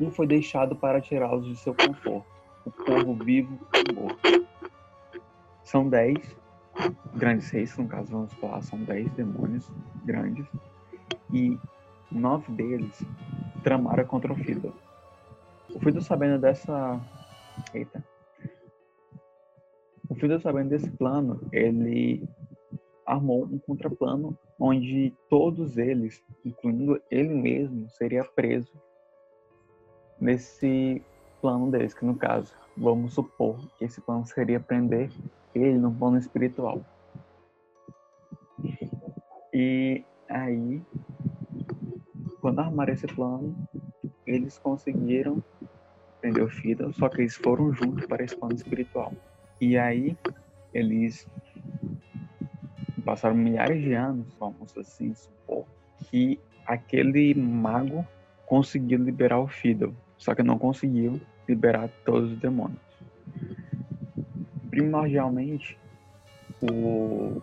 Um 0.00 0.10
foi 0.10 0.26
deixado 0.26 0.74
para 0.74 1.02
tirá-los 1.02 1.46
de 1.46 1.54
seu 1.56 1.74
conforto. 1.74 2.24
O 2.64 2.70
povo 2.70 3.14
vivo 3.22 3.58
e 3.74 3.92
morto. 3.92 4.46
São 5.62 5.86
dez 5.86 6.16
grandes 7.14 7.50
reis, 7.50 7.76
no 7.76 7.86
caso 7.86 8.10
vamos 8.10 8.32
falar, 8.34 8.62
são 8.62 8.78
dez 8.78 9.12
demônios 9.12 9.70
grandes. 10.02 10.46
E 11.30 11.58
nove 12.10 12.50
deles 12.52 13.04
tramaram 13.62 14.06
contra 14.06 14.32
o 14.32 14.36
Fiddle. 14.36 14.74
O 15.74 15.78
Fiddle 15.78 16.00
sabendo 16.00 16.40
dessa... 16.40 16.98
Eita. 17.74 18.02
O 20.08 20.14
Fiddle 20.14 20.40
sabendo 20.40 20.70
desse 20.70 20.90
plano, 20.90 21.38
ele 21.52 22.26
armou 23.06 23.44
um 23.44 23.58
contraplano 23.58 24.36
onde 24.58 25.12
todos 25.28 25.76
eles, 25.76 26.22
incluindo 26.44 27.00
ele 27.10 27.34
mesmo, 27.34 27.88
seria 27.90 28.24
preso 28.24 28.72
nesse 30.20 31.02
plano 31.40 31.70
deles, 31.70 31.92
que 31.92 32.04
no 32.04 32.14
caso, 32.14 32.54
vamos 32.76 33.14
supor 33.14 33.58
que 33.76 33.84
esse 33.84 34.00
plano 34.00 34.24
seria 34.24 34.60
prender 34.60 35.10
ele 35.54 35.78
no 35.78 35.92
plano 35.92 36.16
espiritual. 36.16 36.80
E 39.52 40.04
aí, 40.28 40.80
quando 42.40 42.60
armaram 42.60 42.92
esse 42.92 43.06
plano, 43.06 43.54
eles 44.26 44.58
conseguiram 44.58 45.42
prender 46.20 46.44
o 46.44 46.48
Fiddle, 46.48 46.92
só 46.92 47.08
que 47.08 47.20
eles 47.20 47.36
foram 47.36 47.72
juntos 47.74 48.06
para 48.06 48.24
esse 48.24 48.36
plano 48.36 48.54
espiritual. 48.54 49.12
E 49.60 49.76
aí, 49.76 50.16
eles 50.72 51.26
passaram 53.04 53.34
milhares 53.34 53.82
de 53.82 53.92
anos, 53.94 54.26
vamos 54.38 54.76
assim 54.76 55.14
supor, 55.14 55.64
que 56.10 56.38
aquele 56.66 57.34
mago 57.34 58.06
conseguiu 58.46 58.98
liberar 58.98 59.40
o 59.40 59.48
Fiddle, 59.48 59.94
só 60.16 60.34
que 60.34 60.42
não 60.42 60.58
conseguiu 60.58 61.20
liberar 61.48 61.88
todos 62.04 62.32
os 62.32 62.38
demônios. 62.38 62.80
Primordialmente, 64.70 65.78
o, 66.60 67.42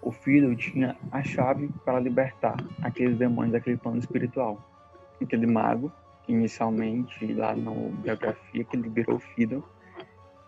o 0.00 0.12
Fiddle 0.12 0.56
tinha 0.56 0.96
a 1.10 1.22
chave 1.22 1.68
para 1.84 2.00
libertar 2.00 2.56
aqueles 2.82 3.18
demônios 3.18 3.52
daquele 3.52 3.76
plano 3.76 3.98
espiritual. 3.98 4.62
Aquele 5.20 5.46
mago, 5.46 5.92
inicialmente, 6.28 7.32
lá 7.34 7.54
na 7.54 7.70
biografia, 7.72 8.64
que 8.64 8.76
liberou 8.76 9.16
o 9.16 9.20
Fiddle, 9.20 9.64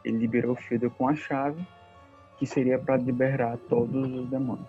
ele 0.04 0.18
liberou 0.18 0.52
o 0.52 0.56
Fiddle 0.56 0.90
com 0.90 1.08
a 1.08 1.16
chave 1.16 1.66
que 2.38 2.46
seria 2.46 2.78
para 2.78 2.96
liberar 2.96 3.56
todos 3.68 4.12
os 4.12 4.28
demônios. 4.28 4.68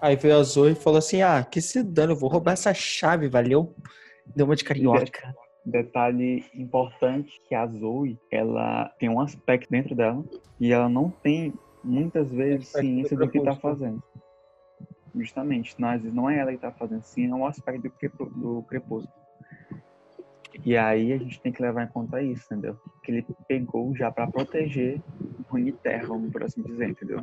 Aí 0.00 0.14
veio 0.16 0.36
a 0.38 0.42
Zoe 0.42 0.72
e 0.72 0.74
falou 0.74 0.98
assim: 0.98 1.22
Ah, 1.22 1.42
que 1.44 1.60
se 1.60 1.82
dane, 1.82 2.12
eu 2.12 2.16
vou 2.16 2.30
roubar 2.30 2.52
essa 2.52 2.72
chave, 2.72 3.28
valeu? 3.28 3.74
Deu 4.34 4.46
uma 4.46 4.54
de 4.56 4.64
carioca. 4.64 5.34
Detalhe 5.64 6.44
importante 6.54 7.40
que 7.48 7.54
a 7.54 7.66
Zoe, 7.66 8.18
ela 8.30 8.90
tem 8.98 9.08
um 9.08 9.20
aspecto 9.20 9.68
dentro 9.70 9.94
dela 9.94 10.24
e 10.58 10.72
ela 10.72 10.88
não 10.88 11.10
tem 11.10 11.52
muitas 11.84 12.30
vezes 12.30 12.68
ciência 12.68 13.16
do 13.16 13.26
do 13.26 13.30
que 13.30 13.38
está 13.38 13.54
fazendo. 13.56 14.02
Justamente, 15.14 15.74
não, 15.78 15.88
às 15.88 16.00
vezes 16.00 16.14
não 16.14 16.30
é 16.30 16.38
ela 16.38 16.50
que 16.50 16.56
está 16.56 16.70
fazendo, 16.70 17.02
sim 17.02 17.30
é 17.30 17.34
um 17.34 17.44
aspecto 17.46 17.82
do, 17.82 17.90
crepu- 17.90 18.30
do 18.30 18.62
crepúsculo. 18.62 19.12
E 20.64 20.76
aí 20.76 21.12
a 21.12 21.18
gente 21.18 21.40
tem 21.40 21.52
que 21.52 21.62
levar 21.62 21.84
em 21.84 21.88
conta 21.88 22.22
isso, 22.22 22.44
entendeu? 22.46 22.78
Que 23.02 23.12
ele 23.12 23.26
pegou 23.46 23.94
já 23.96 24.10
para 24.10 24.26
proteger 24.26 25.00
o 25.48 25.52
Runeterra, 25.52 26.06
vamos 26.08 26.30
por 26.32 26.42
assim 26.42 26.62
dizer, 26.62 26.90
entendeu? 26.90 27.22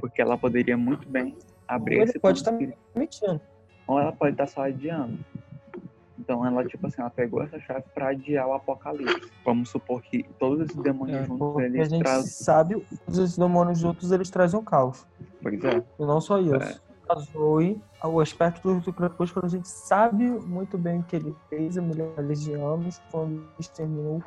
Porque 0.00 0.20
ela 0.20 0.36
poderia 0.36 0.76
muito 0.76 1.08
bem 1.08 1.36
abrir 1.66 1.96
Ou 1.96 2.02
ele 2.02 2.10
esse 2.10 2.18
pode 2.18 2.42
plano 2.42 2.58
estar 2.60 2.72
espiritual 2.74 2.92
mentindo. 2.96 3.40
ou 3.86 3.98
ela 4.00 4.12
pode 4.12 4.32
estar 4.32 4.46
só 4.46 4.62
adiando. 4.62 5.18
Então 6.18 6.46
ela, 6.46 6.64
tipo 6.64 6.86
assim, 6.86 7.00
ela 7.00 7.10
pegou 7.10 7.42
essa 7.42 7.58
chave 7.60 7.84
para 7.94 8.08
adiar 8.08 8.46
o 8.46 8.52
apocalipse. 8.52 9.30
Vamos 9.44 9.70
supor 9.70 10.00
que 10.02 10.22
todos 10.38 10.60
esses 10.66 10.76
demônios 10.82 11.18
É, 11.18 11.24
juntos, 11.24 11.38
porque 11.38 11.62
a 11.62 11.66
eles 11.66 11.88
gente 11.88 12.02
trazem. 12.02 12.26
sabe 12.30 12.80
que 12.80 13.10
os 13.20 13.36
demônios 13.36 13.78
juntos 13.80 14.12
eles 14.12 14.30
trazem 14.30 14.58
o 14.58 14.62
caos. 14.62 15.04
Pois 15.42 15.62
é, 15.64 15.82
E 15.98 16.04
não 16.04 16.20
só 16.20 16.38
isso. 16.38 16.80
A 17.08 17.14
Zoe, 17.18 17.82
o 18.04 18.20
aspecto 18.20 18.78
do 18.80 18.92
Crepúsculo, 18.92 19.44
a 19.44 19.48
gente 19.48 19.68
sabe 19.68 20.24
muito 20.24 20.78
bem 20.78 21.00
o 21.00 21.02
que 21.02 21.16
ele 21.16 21.34
fez 21.50 21.76
milhares 21.76 22.40
de 22.44 22.52
anos 22.54 23.02
quando 23.10 23.44
exterminou 23.58 24.22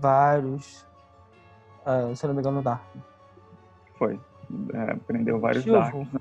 vários, 0.00 0.86
ah, 1.86 2.14
se 2.14 2.26
não 2.26 2.34
me 2.34 2.40
engano, 2.40 2.62
Dark. 2.62 2.82
foi. 3.96 4.20
É, 4.74 4.94
prendeu 5.06 5.40
vários 5.40 5.64
Silvo. 5.64 5.78
Darks. 5.78 6.12
né? 6.12 6.20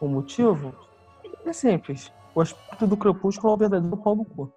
O 0.00 0.08
motivo 0.08 0.74
é 1.44 1.52
simples. 1.52 2.12
O 2.34 2.40
aspecto 2.40 2.86
do 2.86 2.96
crepúsculo 2.96 3.52
é 3.52 3.54
o 3.54 3.58
verdadeiro 3.58 3.96
pau 3.98 4.16
no 4.16 4.24
cu. 4.24 4.52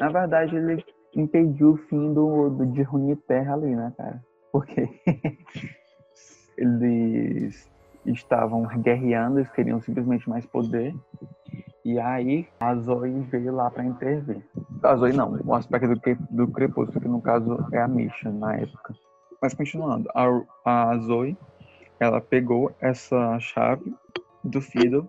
Na 0.00 0.08
verdade, 0.08 0.56
ele 0.56 0.84
impediu 1.14 1.72
o 1.72 1.76
fim 1.76 2.12
do, 2.12 2.50
do 2.50 2.66
de 2.66 2.82
Runeterra 2.82 3.54
ali, 3.54 3.74
né, 3.74 3.92
cara? 3.96 4.22
Porque 4.52 4.88
eles 6.58 7.70
estavam 8.04 8.66
guerreando, 8.80 9.38
eles 9.38 9.50
queriam 9.50 9.80
simplesmente 9.80 10.28
mais 10.28 10.44
poder. 10.46 10.94
E 11.86 12.00
aí 12.00 12.48
a 12.58 12.74
Zoe 12.74 13.20
veio 13.30 13.54
lá 13.54 13.70
para 13.70 13.84
intervir. 13.84 14.42
A 14.82 14.96
Zoe 14.96 15.12
não, 15.12 15.38
o 15.44 15.54
aspecto 15.54 15.94
do, 15.94 16.00
do 16.30 16.48
crepúsculo, 16.48 17.00
que 17.00 17.06
no 17.06 17.22
caso 17.22 17.64
é 17.70 17.80
a 17.80 17.86
Misha 17.86 18.28
na 18.28 18.56
época. 18.56 18.92
Mas 19.40 19.54
continuando, 19.54 20.10
a, 20.12 20.26
a 20.64 20.98
Zoe, 20.98 21.38
ela 22.00 22.20
pegou 22.20 22.72
essa 22.80 23.38
chave 23.38 23.94
do 24.42 24.60
Fiddle 24.60 25.08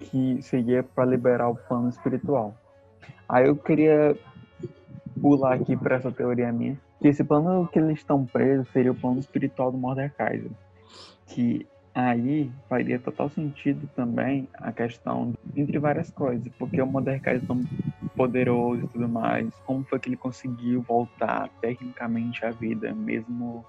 que 0.00 0.40
seria 0.40 0.82
para 0.82 1.04
liberar 1.04 1.50
o 1.50 1.56
plano 1.56 1.90
espiritual. 1.90 2.54
Aí 3.28 3.46
eu 3.46 3.54
queria 3.54 4.16
pular 5.20 5.56
aqui 5.56 5.76
para 5.76 5.96
essa 5.96 6.10
teoria 6.10 6.50
minha, 6.50 6.80
que 7.02 7.08
esse 7.08 7.22
plano 7.22 7.68
que 7.70 7.78
eles 7.78 7.98
estão 7.98 8.24
presos 8.24 8.66
seria 8.72 8.92
o 8.92 8.98
plano 8.98 9.20
espiritual 9.20 9.70
do 9.70 9.76
Mordekaiser. 9.76 10.52
Que 11.26 11.66
aí 11.98 12.50
faria 12.68 12.98
total 12.98 13.28
sentido 13.28 13.88
também 13.96 14.48
a 14.54 14.70
questão 14.70 15.32
entre 15.56 15.78
várias 15.80 16.10
coisas, 16.12 16.46
porque 16.56 16.80
o 16.80 16.86
Mordekaiser 16.86 17.42
é 17.42 17.46
tão 17.46 17.64
poderoso 18.16 18.84
e 18.84 18.88
tudo 18.88 19.08
mais, 19.08 19.48
como 19.66 19.84
foi 19.84 19.98
que 19.98 20.08
ele 20.08 20.16
conseguiu 20.16 20.80
voltar 20.82 21.48
tecnicamente 21.60 22.44
à 22.44 22.50
vida, 22.50 22.94
mesmo 22.94 23.64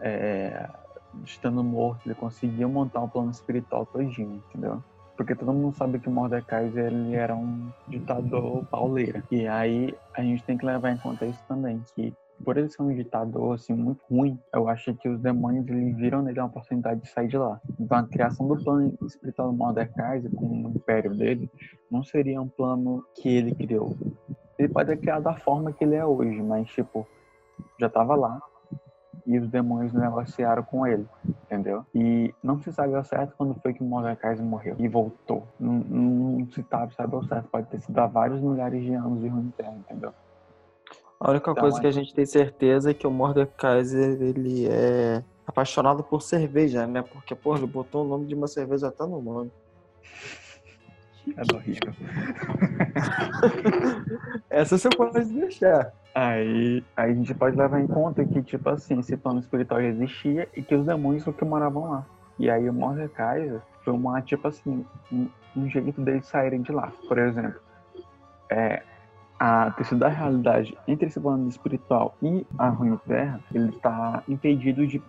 é, 0.00 0.68
estando 1.24 1.62
morto, 1.62 2.00
ele 2.06 2.14
conseguiu 2.16 2.68
montar 2.68 3.02
um 3.02 3.08
plano 3.08 3.30
espiritual 3.30 3.86
todinho, 3.86 4.42
entendeu? 4.48 4.82
Porque 5.16 5.36
todo 5.36 5.52
mundo 5.52 5.76
sabe 5.76 6.00
que 6.00 6.08
o 6.08 6.12
Mordekaiser 6.12 6.86
ele 6.86 7.14
era 7.14 7.36
um 7.36 7.70
ditador 7.86 8.64
pauleira. 8.64 9.22
E 9.30 9.46
aí 9.46 9.94
a 10.14 10.22
gente 10.22 10.42
tem 10.42 10.56
que 10.58 10.66
levar 10.66 10.90
em 10.90 10.96
conta 10.96 11.26
isso 11.26 11.40
também, 11.46 11.80
que 11.94 12.12
por 12.44 12.56
ele 12.56 12.68
ser 12.68 12.82
um 12.82 12.94
ditador 12.94 13.54
assim 13.54 13.72
muito 13.72 14.02
ruim, 14.10 14.38
eu 14.52 14.68
acho 14.68 14.94
que 14.94 15.08
os 15.08 15.20
demônios 15.20 15.66
eles 15.68 15.96
viram 15.96 16.22
nele 16.22 16.40
uma 16.40 16.48
oportunidade 16.48 17.00
de 17.00 17.08
sair 17.08 17.28
de 17.28 17.36
lá. 17.36 17.60
Então 17.78 17.98
a 17.98 18.06
criação 18.06 18.46
do 18.48 18.62
plano 18.62 18.96
espiritual 19.02 19.50
do 19.50 19.56
Mordekaiser 19.56 20.30
com 20.30 20.46
o 20.46 20.68
império 20.70 21.14
dele 21.14 21.50
não 21.90 22.02
seria 22.02 22.40
um 22.40 22.48
plano 22.48 23.04
que 23.14 23.28
ele 23.28 23.54
criou. 23.54 23.96
Ele 24.58 24.68
pode 24.68 24.90
ter 24.90 24.96
criado 24.98 25.22
da 25.22 25.34
forma 25.34 25.72
que 25.72 25.84
ele 25.84 25.94
é 25.94 26.04
hoje, 26.04 26.42
mas 26.42 26.68
tipo 26.68 27.06
já 27.78 27.88
tava 27.88 28.14
lá 28.14 28.40
e 29.26 29.38
os 29.38 29.48
demônios 29.48 29.92
negociaram 29.92 30.62
com 30.62 30.86
ele, 30.86 31.06
entendeu? 31.44 31.84
E 31.94 32.34
não 32.42 32.58
se 32.58 32.72
sabe 32.72 32.94
ao 32.94 33.04
certo 33.04 33.34
quando 33.36 33.54
foi 33.60 33.72
que 33.72 33.82
o 33.82 33.86
Mordekaiser 33.86 34.44
morreu 34.44 34.76
e 34.78 34.88
voltou. 34.88 35.46
Não, 35.58 35.74
não 35.74 36.50
se 36.50 36.62
sabe, 36.64 36.94
sabe 36.94 37.14
ao 37.14 37.24
certo, 37.24 37.48
pode 37.48 37.68
ter 37.68 37.80
sido 37.80 37.98
há 37.98 38.06
vários 38.06 38.40
milhares 38.40 38.82
de 38.82 38.92
anos 38.94 39.20
de 39.20 39.28
Runeterra, 39.28 39.76
entendeu? 39.76 40.12
A 41.20 41.30
única 41.30 41.50
Então, 41.50 41.62
coisa 41.62 41.78
é- 41.78 41.80
que 41.82 41.86
a 41.86 41.90
gente 41.92 42.14
tem 42.14 42.24
certeza 42.24 42.90
é 42.90 42.94
que 42.94 43.06
o 43.06 43.10
Mordekaiser, 43.10 44.20
ele 44.22 44.66
é 44.66 45.22
apaixonado 45.46 46.02
por 46.02 46.22
cerveja, 46.22 46.86
né? 46.86 47.02
Porque, 47.02 47.34
pô, 47.34 47.54
ele 47.54 47.66
botou 47.66 48.04
o 48.04 48.08
nome 48.08 48.26
de 48.26 48.34
uma 48.34 48.48
cerveja 48.48 48.88
até 48.88 49.04
no 49.04 49.20
nome. 49.20 49.52
É 51.36 51.42
horrível. 51.54 51.92
Essa 54.48 54.78
você 54.78 54.88
pode 54.88 55.22
deixar. 55.26 55.92
Aí, 56.14 56.82
aí 56.96 57.12
a 57.12 57.14
gente 57.14 57.34
pode 57.34 57.56
levar 57.56 57.80
em 57.80 57.86
conta 57.86 58.24
que, 58.24 58.42
tipo 58.42 58.68
assim, 58.70 58.98
esse 58.98 59.16
plano 59.16 59.40
espiritual 59.40 59.80
já 59.80 59.88
existia 59.88 60.48
e 60.56 60.62
que 60.62 60.74
os 60.74 60.86
demônios 60.86 61.22
são 61.22 61.32
que 61.32 61.44
moravam 61.44 61.90
lá. 61.90 62.06
E 62.38 62.50
aí 62.50 62.68
o 62.68 62.72
Mordekaiser 62.72 63.60
foi 63.84 63.92
uma, 63.92 64.20
tipo 64.22 64.48
assim, 64.48 64.84
um, 65.12 65.28
um 65.56 65.68
jeito 65.68 66.00
deles 66.00 66.26
saírem 66.26 66.62
de 66.62 66.72
lá. 66.72 66.92
Por 67.06 67.18
exemplo, 67.18 67.60
é, 68.50 68.82
a 69.40 69.70
tecido 69.70 70.00
da 70.00 70.08
realidade 70.08 70.76
entre 70.86 71.06
esse 71.06 71.18
plano 71.18 71.48
espiritual 71.48 72.14
e 72.22 72.46
a 72.58 72.68
Runeterra, 72.68 73.40
ele 73.54 73.72
tá 73.72 74.22
impedido 74.28 74.86
de 74.86 75.02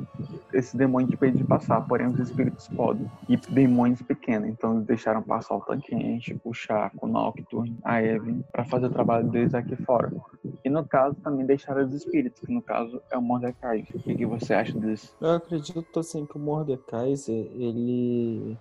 esse 0.53 0.77
demônio 0.77 1.13
impedido 1.13 1.39
de 1.39 1.43
passar, 1.43 1.81
porém 1.81 2.07
os 2.07 2.17
espíritos 2.17 2.69
podem. 2.69 3.11
E 3.27 3.35
demônios 3.35 4.01
pequenos, 4.01 4.47
então 4.47 4.75
eles 4.75 4.85
deixaram 4.85 5.21
passar 5.21 5.55
o 5.55 5.59
Tanquente, 5.59 6.39
o 6.45 6.53
Chaco, 6.53 7.05
o 7.05 7.09
Nocturne, 7.09 7.77
a 7.83 8.01
Evelyn, 8.01 8.41
para 8.53 8.63
fazer 8.63 8.85
o 8.85 8.89
trabalho 8.89 9.27
deles 9.27 9.53
aqui 9.53 9.75
fora. 9.83 10.09
E 10.63 10.69
no 10.69 10.85
caso 10.85 11.15
também 11.15 11.45
deixaram 11.45 11.85
os 11.85 11.93
espíritos, 11.93 12.39
que 12.39 12.53
no 12.53 12.61
caso 12.61 13.01
é 13.11 13.17
o 13.17 13.21
Mordecai. 13.21 13.85
O 13.93 13.99
que, 13.99 14.15
que 14.15 14.25
você 14.25 14.53
acha 14.53 14.79
disso? 14.79 15.13
Eu 15.19 15.31
acredito, 15.31 15.99
assim, 15.99 16.25
que 16.25 16.37
o 16.37 16.39
Mordekaiser, 16.39 17.51
ele 17.53 18.57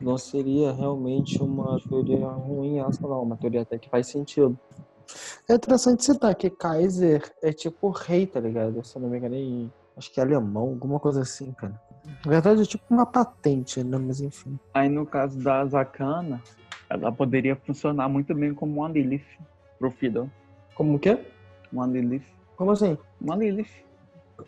não 0.00 0.16
seria 0.16 0.72
realmente 0.72 1.42
uma 1.42 1.78
teoria 1.80 2.26
ruim 2.26 2.78
essa, 2.80 3.02
não. 3.02 3.22
Uma 3.22 3.36
teoria 3.36 3.62
até 3.62 3.78
que 3.78 3.88
faz 3.88 4.06
sentido. 4.06 4.58
É 5.48 5.54
interessante 5.54 6.04
citar 6.04 6.34
que 6.34 6.50
Kaiser 6.50 7.32
é 7.42 7.52
tipo 7.52 7.90
rei, 7.90 8.26
tá 8.26 8.38
ligado? 8.38 8.84
Se 8.84 8.96
eu 8.96 9.02
não 9.02 9.08
me 9.08 9.18
engano, 9.18 9.34
em, 9.34 9.72
acho 9.96 10.12
que 10.12 10.20
é 10.20 10.22
alemão, 10.22 10.68
alguma 10.68 11.00
coisa 11.00 11.22
assim, 11.22 11.52
cara. 11.52 11.80
Na 12.24 12.30
verdade, 12.30 12.62
é 12.62 12.64
tipo 12.64 12.84
uma 12.90 13.06
patente, 13.06 13.82
né? 13.82 13.98
Mas 13.98 14.20
enfim. 14.20 14.58
Aí 14.74 14.88
no 14.88 15.06
caso 15.06 15.38
da 15.42 15.64
Zakana, 15.66 16.42
ela 16.88 17.10
poderia 17.10 17.56
funcionar 17.56 18.08
muito 18.08 18.34
bem 18.34 18.54
como 18.54 18.80
uma 18.80 18.88
Lilith 18.88 19.26
pro 19.78 19.90
Fiddle. 19.90 20.30
Como 20.74 20.98
que 20.98 21.10
é? 21.10 21.24
Uma 21.72 21.86
Lilith. 21.86 22.24
Como 22.56 22.70
assim? 22.70 22.96
Uma 23.20 23.36
Lilith. 23.36 23.70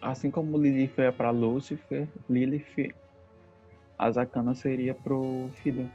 Assim 0.00 0.30
como 0.30 0.56
Lilith 0.56 0.98
é 0.98 1.10
pra 1.10 1.30
Lucifer, 1.30 2.08
Lilith, 2.28 2.94
a 4.06 4.10
Zakana 4.10 4.54
seria 4.54 4.94
pro 4.94 5.48
Fiddle. 5.62 5.86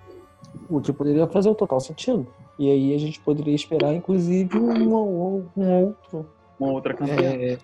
O 0.69 0.79
que 0.79 0.93
poderia 0.93 1.27
fazer 1.27 1.49
o 1.49 1.55
total 1.55 1.79
sentido. 1.79 2.25
E 2.57 2.69
aí 2.71 2.93
a 2.93 2.97
gente 2.97 3.19
poderia 3.19 3.53
esperar, 3.53 3.93
inclusive, 3.93 4.57
uma, 4.57 4.99
ou- 4.99 5.45
um 5.57 5.83
outro. 5.85 6.25
Uma 6.59 6.71
outra 6.71 6.93
campeã. 6.93 7.15
é, 7.21 7.57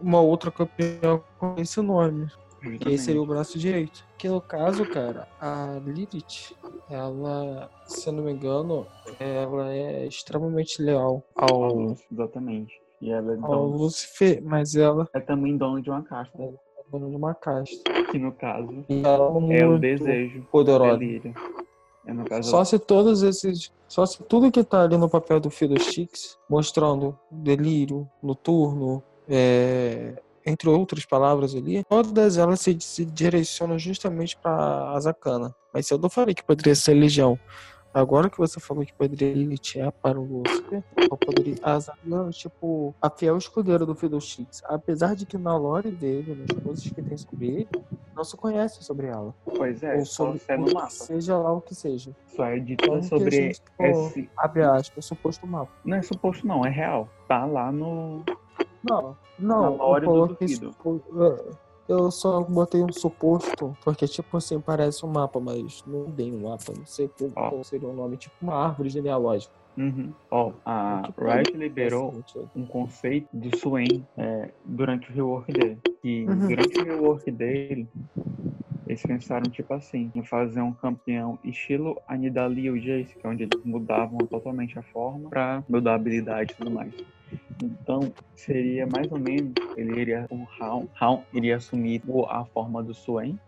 uma 0.00 0.20
outra 0.20 0.50
campeã 0.50 1.20
com 1.38 1.54
esse 1.58 1.80
nome. 1.80 2.26
Que 2.60 2.68
esse 2.68 2.72
justamente. 2.72 3.00
seria 3.02 3.22
o 3.22 3.26
braço 3.26 3.58
direito. 3.58 4.04
Que 4.16 4.26
no 4.28 4.40
caso, 4.40 4.86
cara, 4.90 5.28
a 5.38 5.78
Lilith, 5.84 6.56
ela, 6.90 7.70
se 7.86 8.08
eu 8.08 8.12
não 8.14 8.24
me 8.24 8.32
engano, 8.32 8.86
ela 9.20 9.70
é 9.72 10.06
extremamente 10.06 10.80
leal 10.82 11.22
ao, 11.36 11.94
Exatamente. 12.10 12.72
E 13.02 13.10
ela 13.10 13.32
é, 13.34 13.36
ao 13.36 13.42
dona- 13.68 13.76
Lucifer, 13.76 14.42
mas 14.42 14.74
ela 14.74 15.06
é 15.12 15.20
também 15.20 15.56
dona 15.58 15.82
de 15.82 15.90
uma 15.90 16.02
casta, 16.02 16.38
dona 16.98 17.10
de 17.10 17.16
uma 17.16 17.34
casta. 17.34 17.76
que 18.10 18.18
no 18.18 18.32
caso 18.32 18.84
é 19.50 19.66
o 19.66 19.78
desejo, 19.78 20.42
poderosa. 20.50 20.98
delírio. 20.98 21.34
É 22.06 22.12
no 22.12 22.24
caso 22.24 22.50
Só 22.50 22.64
se 22.64 22.78
todos 22.78 23.22
esses. 23.22 23.72
Só 23.88 24.04
se 24.04 24.22
tudo 24.24 24.50
que 24.50 24.62
tá 24.62 24.82
ali 24.82 24.96
no 24.96 25.08
papel 25.08 25.40
do 25.40 25.50
Fiddlesticks, 25.50 26.38
mostrando 26.48 27.18
delírio, 27.30 28.08
noturno, 28.22 29.02
é, 29.28 30.20
entre 30.44 30.68
outras 30.68 31.06
palavras 31.06 31.54
ali, 31.54 31.84
todas 31.84 32.36
elas 32.36 32.60
se, 32.60 32.76
se 32.80 33.04
direcionam 33.04 33.78
justamente 33.78 34.36
para 34.36 34.90
a 34.90 35.00
Zakana. 35.00 35.54
Mas 35.72 35.86
se 35.86 35.94
eu 35.94 35.98
não 35.98 36.10
falei 36.10 36.34
que 36.34 36.44
poderia 36.44 36.74
ser 36.74 36.94
Legião, 36.94 37.38
agora 37.94 38.28
que 38.28 38.36
você 38.38 38.58
falou 38.60 38.84
que 38.84 38.92
poderia 38.92 39.32
Lilith 39.32 39.74
para 40.02 40.18
o 40.20 40.24
Lucifer, 40.42 40.82
eu 40.96 41.16
poderia. 41.16 41.54
A 41.62 41.78
Zakana, 41.78 42.30
tipo, 42.30 42.94
a 43.00 43.08
fiel 43.08 43.36
escudeira 43.38 43.86
do 43.86 43.94
Fiddlesticks. 43.94 44.62
Apesar 44.66 45.14
de 45.14 45.24
que 45.24 45.38
na 45.38 45.56
lore 45.56 45.90
dele, 45.90 46.34
nas 46.34 46.62
coisas 46.62 46.84
que 46.84 47.00
tem 47.00 47.16
sobre 47.16 47.46
ele, 47.46 47.68
não 48.14 48.24
se 48.24 48.36
conhece 48.36 48.82
sobre 48.84 49.06
ela. 49.06 49.34
Pois 49.44 49.82
é, 49.82 49.94
ou 49.96 50.04
só 50.04 50.26
sobre 50.26 50.42
é 50.48 50.56
no 50.56 50.72
mapa. 50.74 50.90
seja 50.90 51.36
lá 51.38 51.52
o 51.52 51.60
que 51.60 51.74
seja. 51.74 52.10
Só 52.26 52.44
é 52.44 52.58
dito 52.58 52.92
a 52.92 53.02
sobre 53.02 53.30
gente, 53.30 53.62
esse. 53.80 54.28
abre 54.36 54.62
aspas, 54.62 55.04
suposto 55.04 55.46
mapa. 55.46 55.70
Não 55.84 55.96
é 55.96 56.02
suposto 56.02 56.46
não, 56.46 56.64
é 56.66 56.70
real. 56.70 57.08
Tá 57.28 57.44
lá 57.46 57.70
no. 57.72 58.22
Não, 58.82 59.16
Na 59.38 59.60
não, 59.62 59.76
lore 59.76 60.06
eu 60.06 60.12
do 60.28 60.34
Duvido. 60.34 60.72
supo- 60.72 61.02
é, 61.22 61.63
Eu 61.88 62.10
só 62.10 62.40
botei 62.42 62.82
um 62.82 62.92
suposto, 62.92 63.76
porque 63.84 64.06
tipo 64.06 64.36
assim, 64.36 64.58
parece 64.60 65.04
um 65.04 65.08
mapa, 65.10 65.38
mas 65.38 65.84
não 65.86 66.10
tem 66.10 66.32
um 66.34 66.48
mapa, 66.48 66.72
não 66.76 66.86
sei 66.86 67.08
qual, 67.08 67.30
Ó. 67.36 67.50
qual 67.50 67.64
seria 67.64 67.88
o 67.88 67.92
nome, 67.92 68.16
tipo 68.16 68.34
uma 68.40 68.54
árvore 68.54 68.88
genealógica. 68.88 69.52
Uhum. 69.76 70.12
Ó, 70.30 70.52
a 70.64 71.02
Que 71.04 71.12
pode 71.12 71.32
Riot 71.50 71.52
liberou 71.56 72.12
sentido. 72.14 72.48
um 72.54 72.64
conceito 72.64 73.28
do 73.32 73.56
Swain 73.58 74.06
é, 74.16 74.50
durante 74.64 75.10
o 75.10 75.14
rework 75.14 75.52
dele. 75.52 75.78
E 76.02 76.24
Uhum. 76.26 76.46
durante 76.48 76.78
o 76.80 76.84
rework 76.84 77.30
dele, 77.30 77.88
eles 78.86 79.02
pensaram, 79.02 79.50
tipo 79.50 79.74
assim, 79.74 80.10
em 80.14 80.22
fazer 80.22 80.60
um 80.60 80.72
campeão 80.72 81.38
estilo 81.42 82.00
a 82.06 82.16
Nidalee 82.16 82.66
e 82.66 82.70
o 82.70 82.80
Jace, 82.80 83.14
que 83.16 83.26
é 83.26 83.28
onde 83.28 83.42
eles 83.44 83.64
mudavam 83.64 84.18
totalmente 84.18 84.78
a 84.78 84.82
forma 84.82 85.28
pra 85.28 85.64
mudar 85.68 85.92
a 85.92 85.96
habilidade 85.96 86.52
e 86.52 86.56
tudo 86.56 86.70
mais. 86.70 86.92
Então, 87.62 88.12
seria 88.34 88.86
mais 88.86 89.10
ou 89.10 89.18
menos, 89.18 89.52
ele 89.76 90.00
iria, 90.00 90.26
o 90.30 90.44
Raon, 90.44 90.86
iria 91.32 91.56
assumir 91.56 92.02
a 92.28 92.44
forma 92.46 92.82
do 92.82 92.94
Swain, 92.94 93.38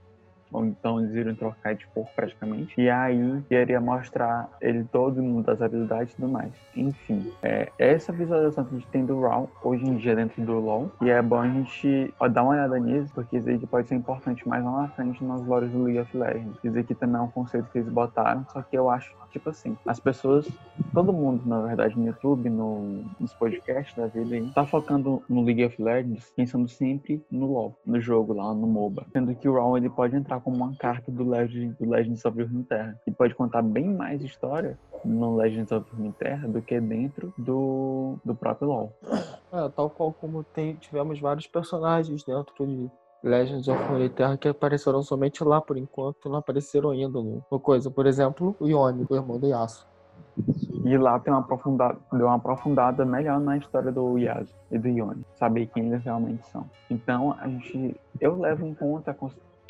então 0.54 1.00
eles 1.00 1.14
iriam 1.14 1.34
trocar 1.34 1.74
de 1.74 1.86
cor 1.88 2.06
praticamente. 2.14 2.80
E 2.80 2.88
aí 2.88 3.42
iria 3.50 3.80
mostrar 3.80 4.48
ele 4.60 4.84
todo 4.84 5.22
mundo 5.22 5.44
das 5.44 5.60
habilidades 5.60 6.12
e 6.12 6.16
tudo 6.16 6.28
mais. 6.28 6.52
Enfim, 6.74 7.32
é, 7.42 7.70
essa 7.78 8.12
visualização 8.12 8.64
que 8.64 8.74
a 8.74 8.78
gente 8.78 8.88
tem 8.88 9.04
do 9.04 9.20
Raw 9.20 9.48
hoje 9.62 9.84
em 9.84 9.96
dia 9.96 10.14
dentro 10.14 10.42
do 10.42 10.58
LoL. 10.58 10.90
E 11.00 11.10
é 11.10 11.20
bom 11.20 11.40
a 11.40 11.48
gente 11.48 12.12
ó, 12.18 12.28
dar 12.28 12.42
uma 12.42 12.52
olhada 12.52 12.78
nisso, 12.78 13.12
porque 13.14 13.36
isso 13.36 13.48
aí 13.48 13.58
pode 13.66 13.88
ser 13.88 13.94
importante 13.94 14.46
mais 14.48 14.64
lá 14.64 14.82
na 14.82 14.88
frente 14.88 15.22
nas 15.24 15.44
lores 15.44 15.70
do 15.70 15.82
League 15.82 16.00
of 16.00 16.16
Legends. 16.16 16.56
Isso 16.62 16.78
aqui 16.78 16.94
também 16.94 17.16
é 17.16 17.24
um 17.24 17.28
conceito 17.28 17.68
que 17.70 17.78
eles 17.78 17.88
botaram, 17.88 18.44
só 18.52 18.62
que 18.62 18.76
eu 18.76 18.90
acho, 18.90 19.14
tipo 19.30 19.50
assim, 19.50 19.76
as 19.86 20.00
pessoas, 20.00 20.48
todo 20.92 21.12
mundo, 21.12 21.42
na 21.46 21.60
verdade, 21.60 21.98
no 21.98 22.06
YouTube, 22.06 22.48
no, 22.48 23.04
nos 23.18 23.32
podcasts 23.34 23.96
da 23.96 24.06
vida 24.06 24.34
aí, 24.34 24.50
tá 24.50 24.64
focando 24.64 25.22
no 25.28 25.42
League 25.42 25.64
of 25.64 25.82
Legends, 25.82 26.32
pensando 26.34 26.68
sempre 26.68 27.24
no 27.30 27.46
LoL, 27.46 27.78
no 27.84 28.00
jogo 28.00 28.32
lá, 28.32 28.52
no 28.54 28.66
MOBA. 28.66 29.06
Sendo 29.12 29.34
que 29.34 29.48
o 29.48 29.54
Raw, 29.54 29.76
ele 29.76 29.88
pode 29.88 30.16
entrar 30.16 30.35
como 30.40 30.56
uma 30.56 30.74
carta 30.76 31.10
do, 31.10 31.28
Legend, 31.28 31.76
do 31.78 31.88
Legends 31.88 32.24
of 32.24 32.42
Runeterra. 32.42 33.00
E 33.06 33.10
pode 33.10 33.34
contar 33.34 33.62
bem 33.62 33.88
mais 33.88 34.22
história 34.22 34.78
no 35.04 35.36
Legends 35.36 35.72
of 35.72 35.88
Runeterra 35.94 36.48
do 36.48 36.60
que 36.62 36.80
dentro 36.80 37.32
do, 37.38 38.16
do 38.24 38.34
próprio 38.34 38.68
LoL. 38.68 38.92
É, 39.52 39.68
tal 39.68 39.90
qual 39.90 40.12
como 40.12 40.42
tem, 40.42 40.74
tivemos 40.74 41.20
vários 41.20 41.46
personagens 41.46 42.24
dentro 42.24 42.66
de 42.66 42.90
Legends 43.22 43.66
of 43.68 43.82
Runeterra 43.84 44.36
que 44.36 44.48
apareceram 44.48 45.02
somente 45.02 45.42
lá 45.42 45.60
por 45.60 45.76
enquanto, 45.76 46.28
não 46.28 46.36
apareceram 46.36 46.90
ainda 46.90 47.20
no, 47.20 47.44
no 47.50 47.60
coisa. 47.60 47.90
Por 47.90 48.06
exemplo, 48.06 48.54
o 48.60 48.68
Yone, 48.68 49.06
o 49.08 49.14
irmão 49.14 49.38
do 49.38 49.46
Yasuo. 49.46 49.86
E 50.84 50.96
lá 50.96 51.18
tem 51.18 51.32
uma 51.32 51.40
aprofundada, 51.40 51.98
deu 52.12 52.26
uma 52.26 52.36
aprofundada 52.36 53.04
melhor 53.04 53.40
na 53.40 53.56
história 53.56 53.90
do 53.90 54.18
Yasuo 54.18 54.54
e 54.70 54.78
do 54.78 54.88
Yone, 54.88 55.24
saber 55.34 55.66
quem 55.66 55.88
eles 55.88 56.04
realmente 56.04 56.46
são. 56.48 56.68
Então, 56.90 57.34
a 57.40 57.48
gente, 57.48 57.98
eu 58.20 58.38
levo 58.38 58.66
em 58.66 58.74
conta 58.74 59.12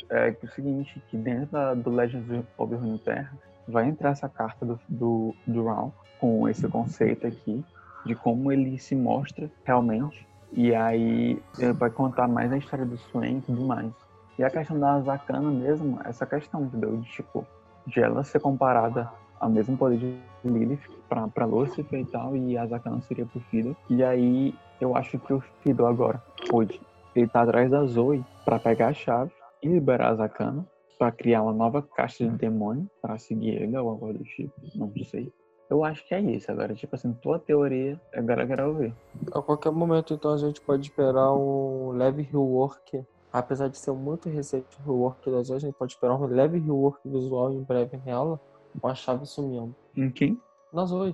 é, 0.09 0.35
o 0.41 0.47
seguinte, 0.47 1.01
que 1.09 1.17
dentro 1.17 1.47
da, 1.51 1.73
do 1.73 1.89
Legends 1.89 2.45
of 2.57 2.75
Runeterra 2.75 3.31
vai 3.67 3.87
entrar 3.87 4.11
essa 4.11 4.29
carta 4.29 4.65
do, 4.65 4.79
do, 4.87 5.35
do 5.45 5.65
Raul 5.65 5.93
com 6.19 6.47
esse 6.47 6.67
conceito 6.67 7.27
aqui 7.27 7.63
de 8.05 8.15
como 8.15 8.51
ele 8.51 8.77
se 8.79 8.95
mostra 8.95 9.49
realmente. 9.65 10.25
E 10.53 10.73
aí 10.73 11.41
vai 11.75 11.89
contar 11.89 12.27
mais 12.27 12.51
a 12.53 12.57
história 12.57 12.85
do 12.85 12.97
Swain 12.97 13.39
e 13.39 13.41
tudo 13.41 13.65
mais. 13.65 13.91
E 14.39 14.43
a 14.43 14.49
questão 14.49 14.79
da 14.79 15.01
Zakana 15.01 15.51
mesmo, 15.51 15.99
essa 16.05 16.25
questão, 16.25 16.63
entendeu? 16.63 16.95
De 16.97 17.09
tipo, 17.11 17.45
de 17.85 17.99
ela 17.99 18.23
ser 18.23 18.39
comparada 18.39 19.09
ao 19.39 19.49
mesmo 19.49 19.77
poder 19.77 19.97
de 19.97 20.17
Lilith 20.45 20.79
pra, 21.09 21.27
pra 21.27 21.45
Lucifer 21.45 21.99
e 21.99 22.05
tal, 22.05 22.35
e 22.35 22.57
a 22.57 22.65
Zakana 22.65 23.01
seria 23.01 23.25
pro 23.25 23.41
Fido. 23.41 23.75
E 23.89 24.03
aí 24.03 24.55
eu 24.79 24.95
acho 24.95 25.19
que 25.19 25.33
o 25.33 25.41
Fido 25.61 25.85
agora, 25.85 26.21
hoje, 26.51 26.79
ele 27.15 27.27
tá 27.27 27.41
atrás 27.41 27.69
da 27.69 27.83
Zoe 27.85 28.23
para 28.45 28.59
pegar 28.59 28.87
a 28.87 28.93
chave 28.93 29.31
e 29.61 29.67
liberar 29.67 30.11
a 30.11 30.15
Zakana 30.15 30.65
para 30.97 31.11
criar 31.11 31.43
uma 31.43 31.53
nova 31.53 31.81
caixa 31.81 32.27
de 32.27 32.37
demônio 32.37 32.89
para 33.01 33.17
seguir 33.17 33.61
ele 33.61 33.77
ou 33.77 33.89
algo 33.89 34.13
do 34.13 34.23
tipo, 34.23 34.53
não 34.75 34.91
sei. 35.05 35.31
Eu 35.69 35.83
acho 35.83 36.05
que 36.07 36.15
é 36.15 36.21
isso. 36.21 36.49
Agora, 36.51 36.73
tipo 36.73 36.95
assim, 36.95 37.13
tua 37.13 37.39
teoria, 37.39 37.99
agora 38.13 38.43
eu 38.43 38.47
quero 38.47 38.73
ver. 38.75 38.93
A 39.33 39.41
qualquer 39.41 39.71
momento, 39.71 40.13
então, 40.13 40.33
a 40.33 40.37
gente 40.37 40.61
pode 40.61 40.87
esperar 40.87 41.33
um 41.33 41.91
leve 41.91 42.21
rework. 42.21 43.03
Apesar 43.31 43.67
de 43.67 43.77
ser 43.77 43.91
muito 43.91 44.29
recente 44.29 44.65
o 44.79 44.91
rework 44.91 45.29
das 45.29 45.49
hoje, 45.49 45.65
a 45.65 45.69
gente 45.69 45.77
pode 45.77 45.93
esperar 45.93 46.15
um 46.15 46.25
leve 46.25 46.57
rework 46.57 46.99
visual 47.05 47.53
em 47.53 47.61
breve 47.61 47.99
nela, 48.05 48.39
com 48.79 48.87
a 48.87 48.95
chave 48.95 49.25
sumindo. 49.25 49.75
Em 49.95 50.09
quem? 50.09 50.39
Na 50.71 50.85
Zoe. 50.85 51.13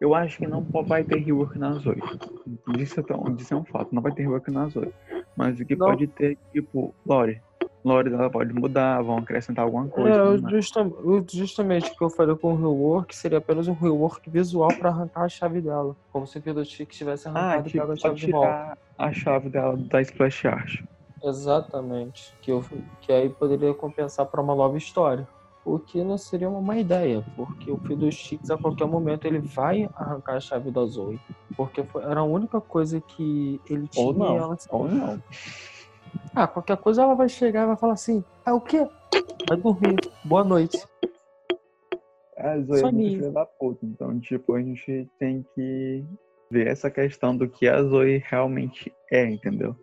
Eu 0.00 0.14
acho 0.14 0.38
que 0.38 0.46
não 0.46 0.62
vai 0.62 1.04
ter 1.04 1.18
rework 1.18 1.58
na 1.58 1.74
Zoe. 1.74 2.00
Isso 2.78 2.98
é, 2.98 3.04
isso 3.38 3.54
é 3.54 3.56
um 3.56 3.64
fato. 3.64 3.94
Não 3.94 4.00
vai 4.00 4.12
ter 4.12 4.22
rework 4.22 4.50
na 4.50 4.68
Zoe. 4.68 4.92
Mas 5.40 5.58
o 5.58 5.64
que 5.64 5.74
não. 5.74 5.86
pode 5.86 6.06
ter, 6.06 6.36
tipo, 6.52 6.94
Lore, 7.06 7.40
lore 7.82 8.10
dela 8.10 8.28
pode 8.28 8.52
mudar, 8.52 9.00
vão 9.00 9.16
acrescentar 9.16 9.64
alguma 9.64 9.88
coisa. 9.88 10.34
É, 10.34 10.50
justa, 10.50 10.86
justamente 11.32 11.90
o 11.90 11.96
que 11.96 12.04
eu 12.04 12.10
falei 12.10 12.36
com 12.36 12.52
o 12.52 12.56
rework 12.56 13.16
seria 13.16 13.38
apenas 13.38 13.66
um 13.66 13.72
rework 13.72 14.28
visual 14.28 14.68
para 14.68 14.90
arrancar 14.90 15.22
a 15.22 15.28
chave 15.30 15.62
dela. 15.62 15.96
Como 16.12 16.26
se 16.26 16.38
o 16.38 16.42
Fiddlestick 16.42 16.94
tivesse 16.94 17.26
ah, 17.26 17.30
arrancado 17.30 17.64
ah, 17.64 17.68
e 17.68 17.72
pego 17.72 17.92
a 17.92 17.96
chave 17.96 18.14
de 18.16 18.30
volta. 18.30 18.78
a 18.98 19.12
chave 19.14 19.48
dela 19.48 19.76
da 19.78 20.02
Splash 20.02 20.44
Art. 20.44 20.82
Exatamente. 21.24 22.34
Que, 22.42 22.52
eu, 22.52 22.62
que 23.00 23.10
aí 23.10 23.30
poderia 23.30 23.72
compensar 23.72 24.26
para 24.26 24.42
uma 24.42 24.54
nova 24.54 24.76
história. 24.76 25.26
O 25.64 25.78
que 25.78 26.02
não 26.02 26.16
seria 26.16 26.48
uma 26.48 26.60
má 26.60 26.78
ideia, 26.78 27.24
porque 27.36 27.70
o 27.70 27.76
Fiddlesticks 27.78 28.50
a 28.50 28.56
qualquer 28.56 28.86
momento 28.86 29.26
ele 29.26 29.40
vai 29.40 29.88
arrancar 29.94 30.36
a 30.36 30.40
chave 30.40 30.70
da 30.70 30.84
Zoe. 30.86 31.20
Porque 31.56 31.84
foi, 31.84 32.02
era 32.02 32.20
a 32.20 32.24
única 32.24 32.60
coisa 32.60 33.00
que 33.00 33.60
ele 33.68 33.86
tinha. 33.86 34.06
Ou 34.06 34.14
não. 34.14 34.36
Ela... 34.36 34.56
Ou 34.70 34.88
não. 34.88 35.22
Ah, 36.34 36.46
qualquer 36.46 36.76
coisa 36.78 37.02
ela 37.02 37.14
vai 37.14 37.28
chegar 37.28 37.64
e 37.64 37.66
vai 37.66 37.76
falar 37.76 37.92
assim: 37.92 38.24
é 38.46 38.52
o 38.52 38.60
quê? 38.60 38.88
Vai 39.48 39.58
dormir. 39.58 39.96
Boa 40.24 40.44
noite. 40.44 40.82
É, 42.36 42.58
Zoe 42.62 42.82
é 42.82 42.90
filha 42.90 43.30
da 43.30 43.44
puta. 43.44 43.84
Então, 43.84 44.18
tipo, 44.18 44.54
a 44.54 44.62
gente 44.62 45.08
tem 45.18 45.44
que 45.54 46.04
ver 46.50 46.68
essa 46.68 46.90
questão 46.90 47.36
do 47.36 47.48
que 47.48 47.68
a 47.68 47.82
Zoe 47.82 48.22
realmente 48.26 48.92
é, 49.10 49.24
entendeu? 49.30 49.76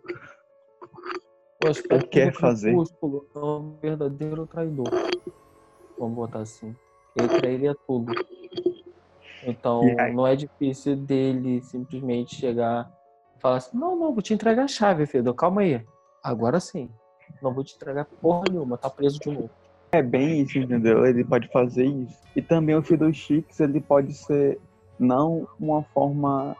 O 1.64 1.68
aspecto 1.68 2.08
quer 2.08 2.32
fazer. 2.32 2.72
é 2.72 3.38
um 3.38 3.76
verdadeiro 3.80 4.46
traidor. 4.46 4.88
Vamos 5.98 6.14
botar 6.14 6.40
assim. 6.40 6.74
Ele 7.16 7.28
trairia 7.28 7.76
tudo. 7.86 8.12
Então, 9.44 9.82
não 10.12 10.26
é 10.26 10.36
difícil 10.36 10.96
dele 10.96 11.60
simplesmente 11.62 12.34
chegar 12.34 12.90
e 13.36 13.40
falar 13.40 13.56
assim: 13.56 13.76
não, 13.76 13.96
não, 13.96 14.12
vou 14.12 14.22
te 14.22 14.34
entregar 14.34 14.64
a 14.64 14.68
chave, 14.68 15.06
Fedor, 15.06 15.34
calma 15.34 15.62
aí. 15.62 15.84
Agora 16.22 16.60
sim. 16.60 16.90
Não 17.42 17.52
vou 17.52 17.62
te 17.62 17.74
entregar 17.76 18.06
porra 18.20 18.44
nenhuma, 18.50 18.78
tá 18.78 18.88
preso 18.88 19.18
de 19.20 19.30
novo. 19.30 19.50
É 19.92 20.02
bem 20.02 20.42
isso, 20.42 20.58
entendeu? 20.58 21.06
Ele 21.06 21.24
pode 21.24 21.48
fazer 21.48 21.84
isso. 21.84 22.18
E 22.36 22.42
também 22.42 22.74
o 22.74 22.82
Fiddlesticks, 22.82 23.60
ele 23.60 23.80
pode 23.80 24.12
ser 24.12 24.60
não 24.98 25.46
uma 25.58 25.82
forma 25.82 26.56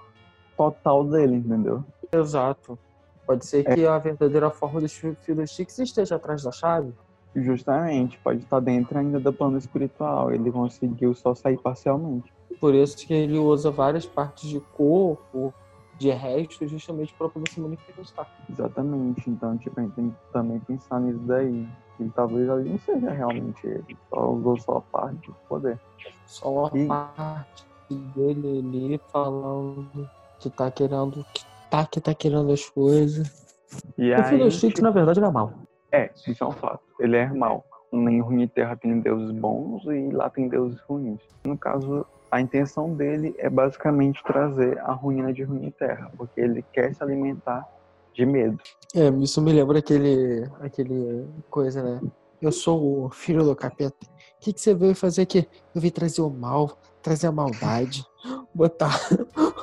total 0.57 1.05
dele, 1.05 1.37
entendeu? 1.37 1.85
Exato. 2.13 2.79
Pode 3.27 3.45
ser 3.45 3.69
é. 3.69 3.75
que 3.75 3.87
a 3.87 3.99
verdadeira 3.99 4.51
forma 4.51 4.81
dos 4.81 4.93
Fiddlesticks 4.95 5.79
esteja 5.79 6.17
atrás 6.17 6.43
da 6.43 6.51
chave. 6.51 6.93
Justamente, 7.43 8.19
pode 8.19 8.41
estar 8.41 8.61
dentro 8.61 8.99
ainda 8.99 9.21
do 9.21 9.33
plano 9.33 9.59
espiritual. 9.59 10.33
Ele 10.33 10.51
conseguiu 10.51 11.15
só 11.15 11.35
sair 11.35 11.59
parcialmente. 11.59 12.33
Por 12.61 12.75
isso 12.75 13.07
que 13.07 13.15
ele 13.15 13.39
usa 13.39 13.71
várias 13.71 14.07
partes 14.07 14.49
de 14.49 14.61
corpo, 14.77 15.53
de 15.99 16.11
resto 16.11 16.67
justamente 16.67 17.15
para 17.15 17.29
poder 17.29 17.51
se 17.51 17.61
manifestar. 17.61 18.29
Exatamente. 18.51 19.29
Então, 19.29 19.57
tipo, 19.59 19.79
a 19.79 19.83
gente 19.83 19.95
tem 19.95 20.11
que 20.11 20.33
também 20.33 20.59
pensar 20.61 21.01
nisso 21.01 21.21
daí. 21.21 21.69
E 22.01 22.09
talvez 22.11 22.49
ali 22.49 22.71
não 22.71 22.79
seja 22.79 23.11
realmente 23.11 23.67
ele. 23.67 23.97
Só 24.09 24.31
usou 24.31 24.61
só 24.61 24.77
a 24.77 24.81
parte 24.81 25.27
do 25.27 25.37
poder. 25.49 25.79
Só 26.27 26.67
a 26.67 26.79
e... 26.79 26.87
parte 26.87 27.65
dele 28.15 28.59
ali 28.59 29.01
falando 29.13 30.09
que 30.39 30.49
tá 30.49 30.71
querendo. 30.71 31.25
Que 31.35 31.45
tá 31.71 31.87
que 31.87 32.01
tá 32.01 32.15
querendo 32.15 32.53
as 32.53 32.69
coisas. 32.69 33.49
E 33.97 34.13
o 34.13 34.25
aí, 34.25 34.51
tipo... 34.51 34.83
na 34.83 34.91
verdade, 34.91 35.19
ele 35.19 35.27
é 35.27 35.31
mal. 35.31 35.53
É, 35.93 36.11
isso 36.27 36.45
é 36.45 36.47
um 36.47 36.53
fato. 36.53 36.83
Ele 36.99 37.17
é 37.17 37.27
mal. 37.27 37.65
Nem 37.91 38.21
Runeterra 38.21 38.77
tem 38.77 39.01
deuses 39.01 39.31
bons 39.31 39.85
e 39.85 40.11
lá 40.11 40.29
tem 40.29 40.49
deuses 40.49 40.79
ruins. 40.83 41.21
No 41.45 41.57
caso, 41.57 42.05
a 42.31 42.41
intenção 42.41 42.95
dele 42.95 43.35
é 43.39 43.49
basicamente 43.49 44.23
trazer 44.23 44.79
a 44.81 44.93
ruína 44.93 45.33
de 45.33 45.43
Runeterra, 45.43 46.11
porque 46.17 46.41
ele 46.41 46.63
quer 46.73 46.95
se 46.95 47.03
alimentar 47.03 47.67
de 48.13 48.27
medo. 48.27 48.59
É, 48.95 49.09
isso 49.23 49.41
me 49.41 49.53
lembra 49.53 49.79
aquele, 49.79 50.47
aquele 50.61 51.27
coisa, 51.49 51.83
né? 51.83 52.01
Eu 52.41 52.53
sou 52.53 53.07
o 53.07 53.11
filho 53.11 53.43
do 53.43 53.57
capeta. 53.57 53.97
O 54.05 54.41
que, 54.41 54.53
que 54.53 54.61
você 54.61 54.75
veio 54.75 54.95
fazer 54.95 55.23
aqui? 55.23 55.49
Eu 55.75 55.81
vim 55.81 55.91
trazer 55.91 56.21
o 56.21 56.31
mal, 56.31 56.79
trazer 57.03 57.27
a 57.27 57.33
maldade, 57.33 58.05
botar. 58.55 58.95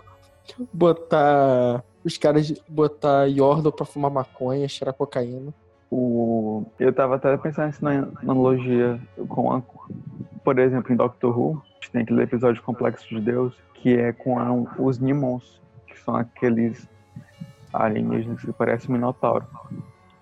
botar. 0.74 1.84
Os 2.04 2.18
caras. 2.18 2.52
botar 2.68 3.26
Yordle 3.26 3.72
pra 3.72 3.86
fumar 3.86 4.12
maconha, 4.12 4.68
cheirar 4.68 4.94
cocaína. 4.94 5.54
O, 5.98 6.66
eu 6.78 6.92
tava 6.92 7.16
até 7.16 7.38
pensando 7.38 7.74
na 7.82 8.10
analogia 8.22 9.00
com 9.30 9.54
a, 9.54 9.62
por 10.44 10.60
exemplo, 10.60 10.92
em 10.92 10.96
Doctor 10.98 11.40
Who, 11.40 11.64
tem 11.96 12.02
aquele 12.02 12.22
episódio 12.22 12.62
Complexo 12.62 13.08
de 13.08 13.22
Deus, 13.22 13.56
que 13.76 13.96
é 13.96 14.12
com 14.12 14.38
a, 14.38 14.52
os 14.78 15.00
Nimons, 15.00 15.62
que 15.88 15.98
são 15.98 16.18
aqueles 16.18 16.90
alienígenas 17.72 18.42
que 18.42 18.52
parecem 18.52 18.92
Minotauro. 18.92 19.46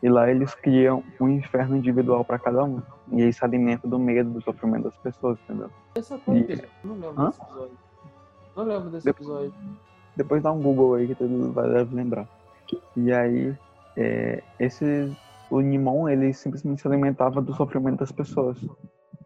E 0.04 0.10
lá 0.10 0.30
eles 0.30 0.54
criam 0.54 1.04
um 1.20 1.28
inferno 1.28 1.76
individual 1.76 2.24
para 2.24 2.38
cada 2.38 2.64
um. 2.64 2.80
E 3.12 3.24
aí 3.24 3.34
se 3.34 3.44
alimenta 3.44 3.88
do 3.88 3.98
medo, 3.98 4.30
do 4.30 4.42
sofrimento 4.44 4.84
das 4.84 4.98
pessoas, 4.98 5.40
entendeu? 5.46 5.72
Essa 5.96 6.20
foi 6.20 6.38
e... 6.38 6.62
Não 6.84 6.94
lembro 6.94 7.20
Hã? 7.20 7.30
desse 7.30 7.42
episódio. 7.42 7.78
Não 8.56 8.64
lembro 8.64 8.90
desse 8.92 9.06
depois, 9.06 9.28
episódio. 9.28 9.54
Depois 10.16 10.44
dá 10.44 10.52
um 10.52 10.62
Google 10.62 10.94
aí 10.96 11.08
que 11.08 11.16
tu 11.16 11.52
vai 11.52 11.68
deve 11.68 11.96
lembrar. 11.96 12.28
E 12.96 13.12
aí, 13.12 13.58
é, 13.98 14.44
esse, 14.60 15.12
o 15.54 15.62
Nimon, 15.62 16.10
ele 16.10 16.34
simplesmente 16.34 16.82
se 16.82 16.88
alimentava 16.88 17.40
do 17.40 17.54
sofrimento 17.54 18.00
das 18.00 18.12
pessoas. 18.12 18.58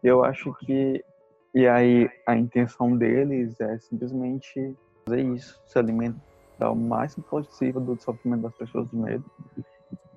Eu 0.02 0.22
acho 0.22 0.52
que 0.60 1.02
e 1.54 1.66
aí 1.66 2.10
a 2.26 2.36
intenção 2.36 2.94
deles 2.94 3.58
é 3.58 3.78
simplesmente 3.78 4.76
fazer 5.06 5.22
isso, 5.22 5.58
se 5.64 5.78
alimentar 5.78 6.70
o 6.70 6.76
máximo 6.76 7.24
possível 7.24 7.80
do 7.80 7.98
sofrimento 7.98 8.42
das 8.42 8.54
pessoas 8.54 8.90
do 8.90 8.98
medo. 8.98 9.24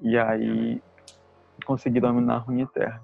E 0.01 0.17
aí 0.17 0.81
conseguir 1.65 2.01
dominar 2.01 2.35
a 2.35 2.39
Runeterra. 2.39 3.01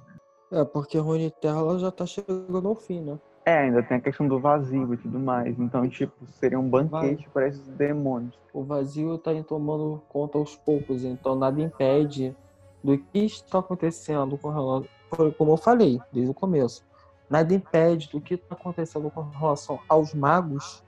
É, 0.51 0.66
porque 0.66 0.97
a 0.97 1.01
Runeterra 1.01 1.60
ela 1.60 1.80
já 1.80 1.89
tá 1.89 2.05
chegando 2.05 2.68
ao 2.68 2.76
fim, 2.76 2.99
né? 2.99 3.18
É, 3.45 3.60
ainda 3.60 3.82
tem 3.82 3.95
a 3.95 4.01
questão 4.01 4.28
do 4.28 4.38
vazio 4.38 4.93
e 4.93 4.97
tudo 4.97 5.18
mais. 5.18 5.58
Então, 5.58 5.88
tipo, 5.88 6.28
seria 6.28 6.60
um 6.60 6.68
banquete 6.68 7.30
para 7.30 7.47
esses 7.47 7.66
demônios. 7.70 8.38
O 8.53 8.66
vazio 8.66 9.18
tá 9.18 9.32
tomando 9.43 10.01
conta 10.10 10.38
aos 10.38 10.58
poucos, 10.58 11.05
então 11.05 11.34
nada 11.38 11.62
impede 11.62 12.36
do 12.84 12.97
que 12.97 13.19
está 13.19 13.59
acontecendo 13.59 14.38
com 14.38 14.49
relação. 14.49 14.88
Como 15.38 15.53
eu 15.53 15.57
falei 15.57 15.99
desde 16.11 16.32
o 16.32 16.34
começo, 16.34 16.84
nada 17.30 17.53
impede 17.53 18.09
do 18.09 18.19
que 18.19 18.36
está 18.36 18.55
acontecendo 18.55 19.09
com 19.09 19.21
relação 19.21 19.80
aos 19.88 20.13
magos 20.13 20.84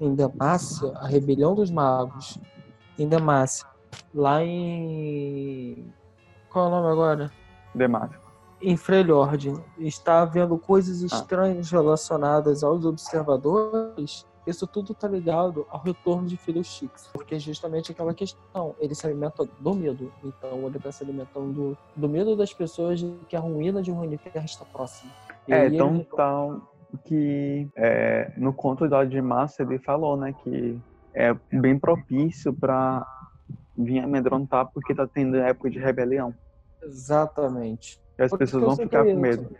em 0.00 0.14
Demacia, 0.14 0.92
a 0.96 1.06
rebelião 1.06 1.54
dos 1.54 1.70
magos 1.70 2.38
em 2.98 3.08
Demacia, 3.08 3.66
lá 4.14 4.42
em. 4.42 5.92
Qual 6.50 6.64
é 6.64 6.68
o 6.68 6.70
nome 6.70 6.92
agora? 6.92 7.32
Demacia 7.74 8.28
em 8.60 8.76
Freljord 8.76 9.54
está 9.78 10.22
havendo 10.22 10.58
coisas 10.58 11.02
ah. 11.02 11.06
estranhas 11.06 11.72
ah. 11.72 11.76
relacionadas 11.76 12.62
aos 12.62 12.84
observadores, 12.84 14.26
isso 14.48 14.66
tudo 14.66 14.92
está 14.92 15.06
ligado 15.06 15.66
ao 15.68 15.80
retorno 15.80 16.26
de 16.26 16.36
Fiddlesticks, 16.36 17.08
porque 17.12 17.34
é 17.34 17.38
justamente 17.38 17.92
aquela 17.92 18.14
questão, 18.14 18.74
ele 18.78 18.94
se 18.94 19.06
alimenta 19.06 19.46
do 19.60 19.74
medo, 19.74 20.12
então 20.24 20.66
ele 20.66 20.76
está 20.76 20.90
se 20.90 21.04
alimentando 21.04 21.52
do, 21.52 21.78
do, 21.94 22.08
medo 22.08 22.36
das 22.36 22.52
pessoas 22.52 23.00
de 23.00 23.12
que 23.28 23.36
a 23.36 23.40
ruína 23.40 23.82
de 23.82 23.90
Runeterra 23.90 24.44
está 24.44 24.64
próxima. 24.64 25.12
E 25.46 25.52
é, 25.52 25.66
então 25.66 25.96
ele... 25.96 26.08
tal 26.16 26.60
que 27.04 27.68
é, 27.76 28.32
no 28.36 28.52
conto 28.52 28.88
da 28.88 29.04
de 29.04 29.20
Massa 29.20 29.62
ele 29.62 29.78
falou, 29.78 30.16
né, 30.16 30.34
que 30.42 30.80
é 31.12 31.34
bem 31.52 31.78
propício 31.78 32.52
para 32.52 33.06
vir 33.76 34.00
amedrontar 34.00 34.66
porque 34.72 34.92
está 34.92 35.06
tendo 35.06 35.36
época 35.36 35.70
de 35.70 35.78
rebelião. 35.78 36.34
Exatamente. 36.82 38.00
E 38.18 38.22
as 38.22 38.32
pessoas 38.32 38.64
vão 38.64 38.76
ficar 38.76 39.04
com 39.04 39.14
medo. 39.14 39.54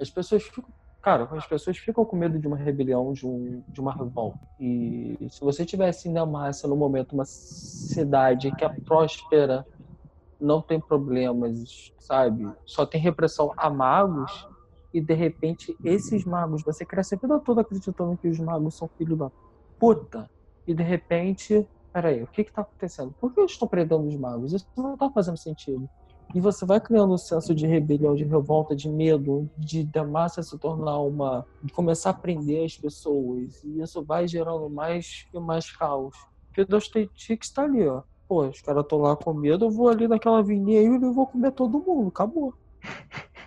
As 0.00 0.10
pessoas 0.10 0.42
ficam. 0.42 0.64
Cara, 1.02 1.24
as 1.32 1.46
pessoas 1.46 1.76
ficam 1.78 2.04
com 2.04 2.16
medo 2.16 2.38
de 2.38 2.46
uma 2.46 2.56
rebelião, 2.56 3.12
de, 3.12 3.26
um, 3.26 3.64
de 3.72 3.80
uma 3.80 3.92
revolta. 3.92 4.38
E 4.58 5.16
se 5.28 5.40
você 5.40 5.66
tivesse 5.66 6.08
em 6.08 6.12
Damácia 6.12 6.68
no 6.68 6.76
momento 6.76 7.12
uma 7.12 7.24
cidade 7.26 8.54
que 8.54 8.64
é 8.64 8.68
próspera, 8.86 9.66
não 10.40 10.62
tem 10.62 10.80
problemas, 10.80 11.92
sabe? 11.98 12.44
Só 12.64 12.86
tem 12.86 13.00
repressão 13.00 13.52
a 13.56 13.68
magos, 13.68 14.30
e 14.92 15.00
de 15.00 15.14
repente 15.14 15.76
esses 15.82 16.24
magos, 16.24 16.62
você 16.64 16.86
cresce 16.86 17.14
a 17.16 17.18
vida 17.18 17.40
toda 17.40 17.62
acreditando 17.62 18.16
que 18.18 18.28
os 18.28 18.38
magos 18.38 18.76
são 18.76 18.88
filhos 18.96 19.18
da 19.18 19.30
puta, 19.80 20.30
e 20.66 20.72
de 20.74 20.82
repente, 20.84 21.68
peraí, 21.92 22.22
o 22.22 22.28
que 22.28 22.44
que 22.44 22.52
tá 22.52 22.62
acontecendo? 22.62 23.12
Por 23.20 23.34
que 23.34 23.40
eles 23.40 23.52
estão 23.52 23.66
prendendo 23.66 24.06
os 24.06 24.16
magos? 24.16 24.52
Isso 24.52 24.66
não 24.76 24.96
tá 24.96 25.10
fazendo 25.10 25.36
sentido. 25.38 25.88
E 26.34 26.40
você 26.40 26.64
vai 26.64 26.80
criando 26.80 27.12
um 27.12 27.18
senso 27.18 27.54
de 27.54 27.66
rebelião, 27.66 28.14
de 28.14 28.24
revolta, 28.24 28.74
de 28.74 28.88
medo, 28.88 29.48
de 29.56 29.84
da 29.84 30.04
massa 30.04 30.42
se 30.42 30.56
tornar 30.58 30.98
uma. 30.98 31.46
de 31.62 31.72
começar 31.72 32.10
a 32.10 32.14
prender 32.14 32.64
as 32.64 32.76
pessoas. 32.76 33.62
E 33.64 33.80
isso 33.80 34.02
vai 34.02 34.26
gerando 34.26 34.68
mais 34.70 35.26
e 35.32 35.38
mais 35.38 35.70
caos. 35.70 36.16
Porque 36.46 36.64
Dostoiévski 36.64 37.38
está 37.40 37.64
ali, 37.64 37.86
ó. 37.86 38.02
Pô, 38.28 38.46
os 38.46 38.60
caras 38.62 38.82
estão 38.82 38.98
lá 38.98 39.14
com 39.14 39.34
medo, 39.34 39.66
eu 39.66 39.70
vou 39.70 39.88
ali 39.88 40.08
naquela 40.08 40.38
avenida 40.38 40.80
e 40.80 40.86
eu 40.86 41.12
vou 41.12 41.26
comer 41.26 41.52
todo 41.52 41.80
mundo. 41.80 42.08
Acabou. 42.08 42.54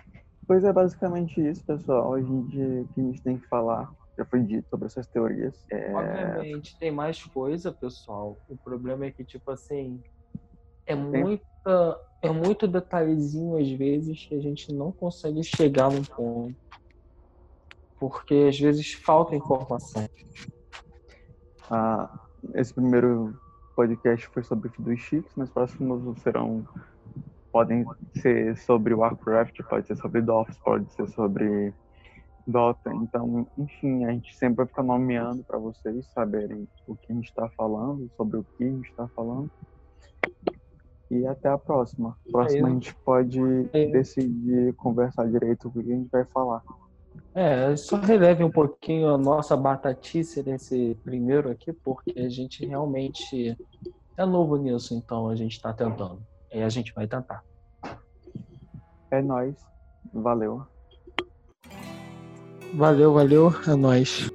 Pois 0.48 0.62
é 0.62 0.72
basicamente 0.72 1.40
isso, 1.40 1.64
pessoal. 1.64 2.14
A 2.14 2.22
gente, 2.22 2.86
que 2.94 3.00
a 3.00 3.02
gente 3.02 3.20
tem 3.20 3.36
que 3.36 3.48
falar 3.48 3.92
já 4.16 4.24
foi 4.24 4.42
dito 4.42 4.68
sobre 4.68 4.86
essas 4.86 5.06
teorias. 5.06 5.62
É... 5.70 5.92
Obviamente, 5.92 6.78
tem 6.78 6.90
mais 6.90 7.22
coisa, 7.24 7.70
pessoal. 7.70 8.38
O 8.48 8.56
problema 8.56 9.04
é 9.04 9.10
que, 9.10 9.24
tipo 9.24 9.50
assim, 9.50 10.00
é 10.86 10.94
muita 10.94 12.00
é 12.22 12.30
muito 12.30 12.66
detalhezinho 12.66 13.58
às 13.58 13.70
vezes 13.70 14.24
que 14.26 14.34
a 14.34 14.40
gente 14.40 14.72
não 14.72 14.90
consegue 14.90 15.42
chegar 15.44 15.90
no 15.90 16.04
ponto. 16.04 16.54
Porque 17.98 18.46
às 18.48 18.58
vezes 18.58 18.92
falta 18.94 19.34
informação. 19.34 20.08
Ah, 21.70 22.18
esse 22.54 22.72
primeiro 22.72 23.38
podcast 23.74 24.26
foi 24.28 24.42
sobre 24.42 24.70
dos 24.78 25.00
Chips, 25.00 25.32
mas 25.36 25.50
próximos 25.50 26.18
serão 26.22 26.66
podem 27.56 27.86
ser 28.14 28.54
sobre 28.58 28.92
Warcraft, 28.92 29.62
pode 29.62 29.86
ser 29.86 29.96
sobre 29.96 30.20
DOS, 30.20 30.58
pode 30.58 30.92
ser 30.92 31.08
sobre 31.08 31.72
Dota. 32.46 32.92
Então, 32.92 33.46
enfim, 33.56 34.04
a 34.04 34.12
gente 34.12 34.36
sempre 34.36 34.58
vai 34.58 34.66
ficar 34.66 34.82
nomeando 34.82 35.42
para 35.42 35.56
vocês 35.58 36.06
saberem 36.12 36.68
o 36.86 36.94
que 36.94 37.10
a 37.10 37.14
gente 37.14 37.30
está 37.30 37.48
falando, 37.56 38.10
sobre 38.14 38.36
o 38.36 38.44
que 38.44 38.64
a 38.64 38.68
gente 38.68 38.90
está 38.90 39.08
falando. 39.08 39.50
E 41.10 41.26
até 41.26 41.48
a 41.48 41.58
próxima. 41.58 42.16
Próxima 42.30 42.68
a 42.68 42.70
gente 42.70 42.94
pode 42.96 43.38
decidir 43.92 44.74
conversar 44.74 45.28
direito 45.28 45.68
o 45.68 45.70
que 45.70 45.80
a 45.80 45.82
gente 45.82 46.08
vai 46.10 46.24
falar. 46.24 46.62
É, 47.34 47.76
só 47.76 47.96
releve 47.96 48.42
um 48.42 48.50
pouquinho 48.50 49.10
a 49.10 49.18
nossa 49.18 49.56
batatice 49.56 50.42
nesse 50.42 50.96
primeiro 51.04 51.50
aqui, 51.50 51.72
porque 51.72 52.18
a 52.18 52.28
gente 52.28 52.64
realmente 52.64 53.56
é 54.16 54.24
novo 54.24 54.56
nisso, 54.56 54.94
então 54.94 55.28
a 55.28 55.36
gente 55.36 55.52
está 55.52 55.72
tentando. 55.72 56.20
E 56.52 56.62
a 56.62 56.68
gente 56.68 56.92
vai 56.94 57.06
tentar. 57.06 57.44
É 59.10 59.22
nóis. 59.22 59.54
Valeu. 60.12 60.62
Valeu, 62.74 63.12
valeu. 63.12 63.52
É 63.68 63.74
nóis. 63.74 64.30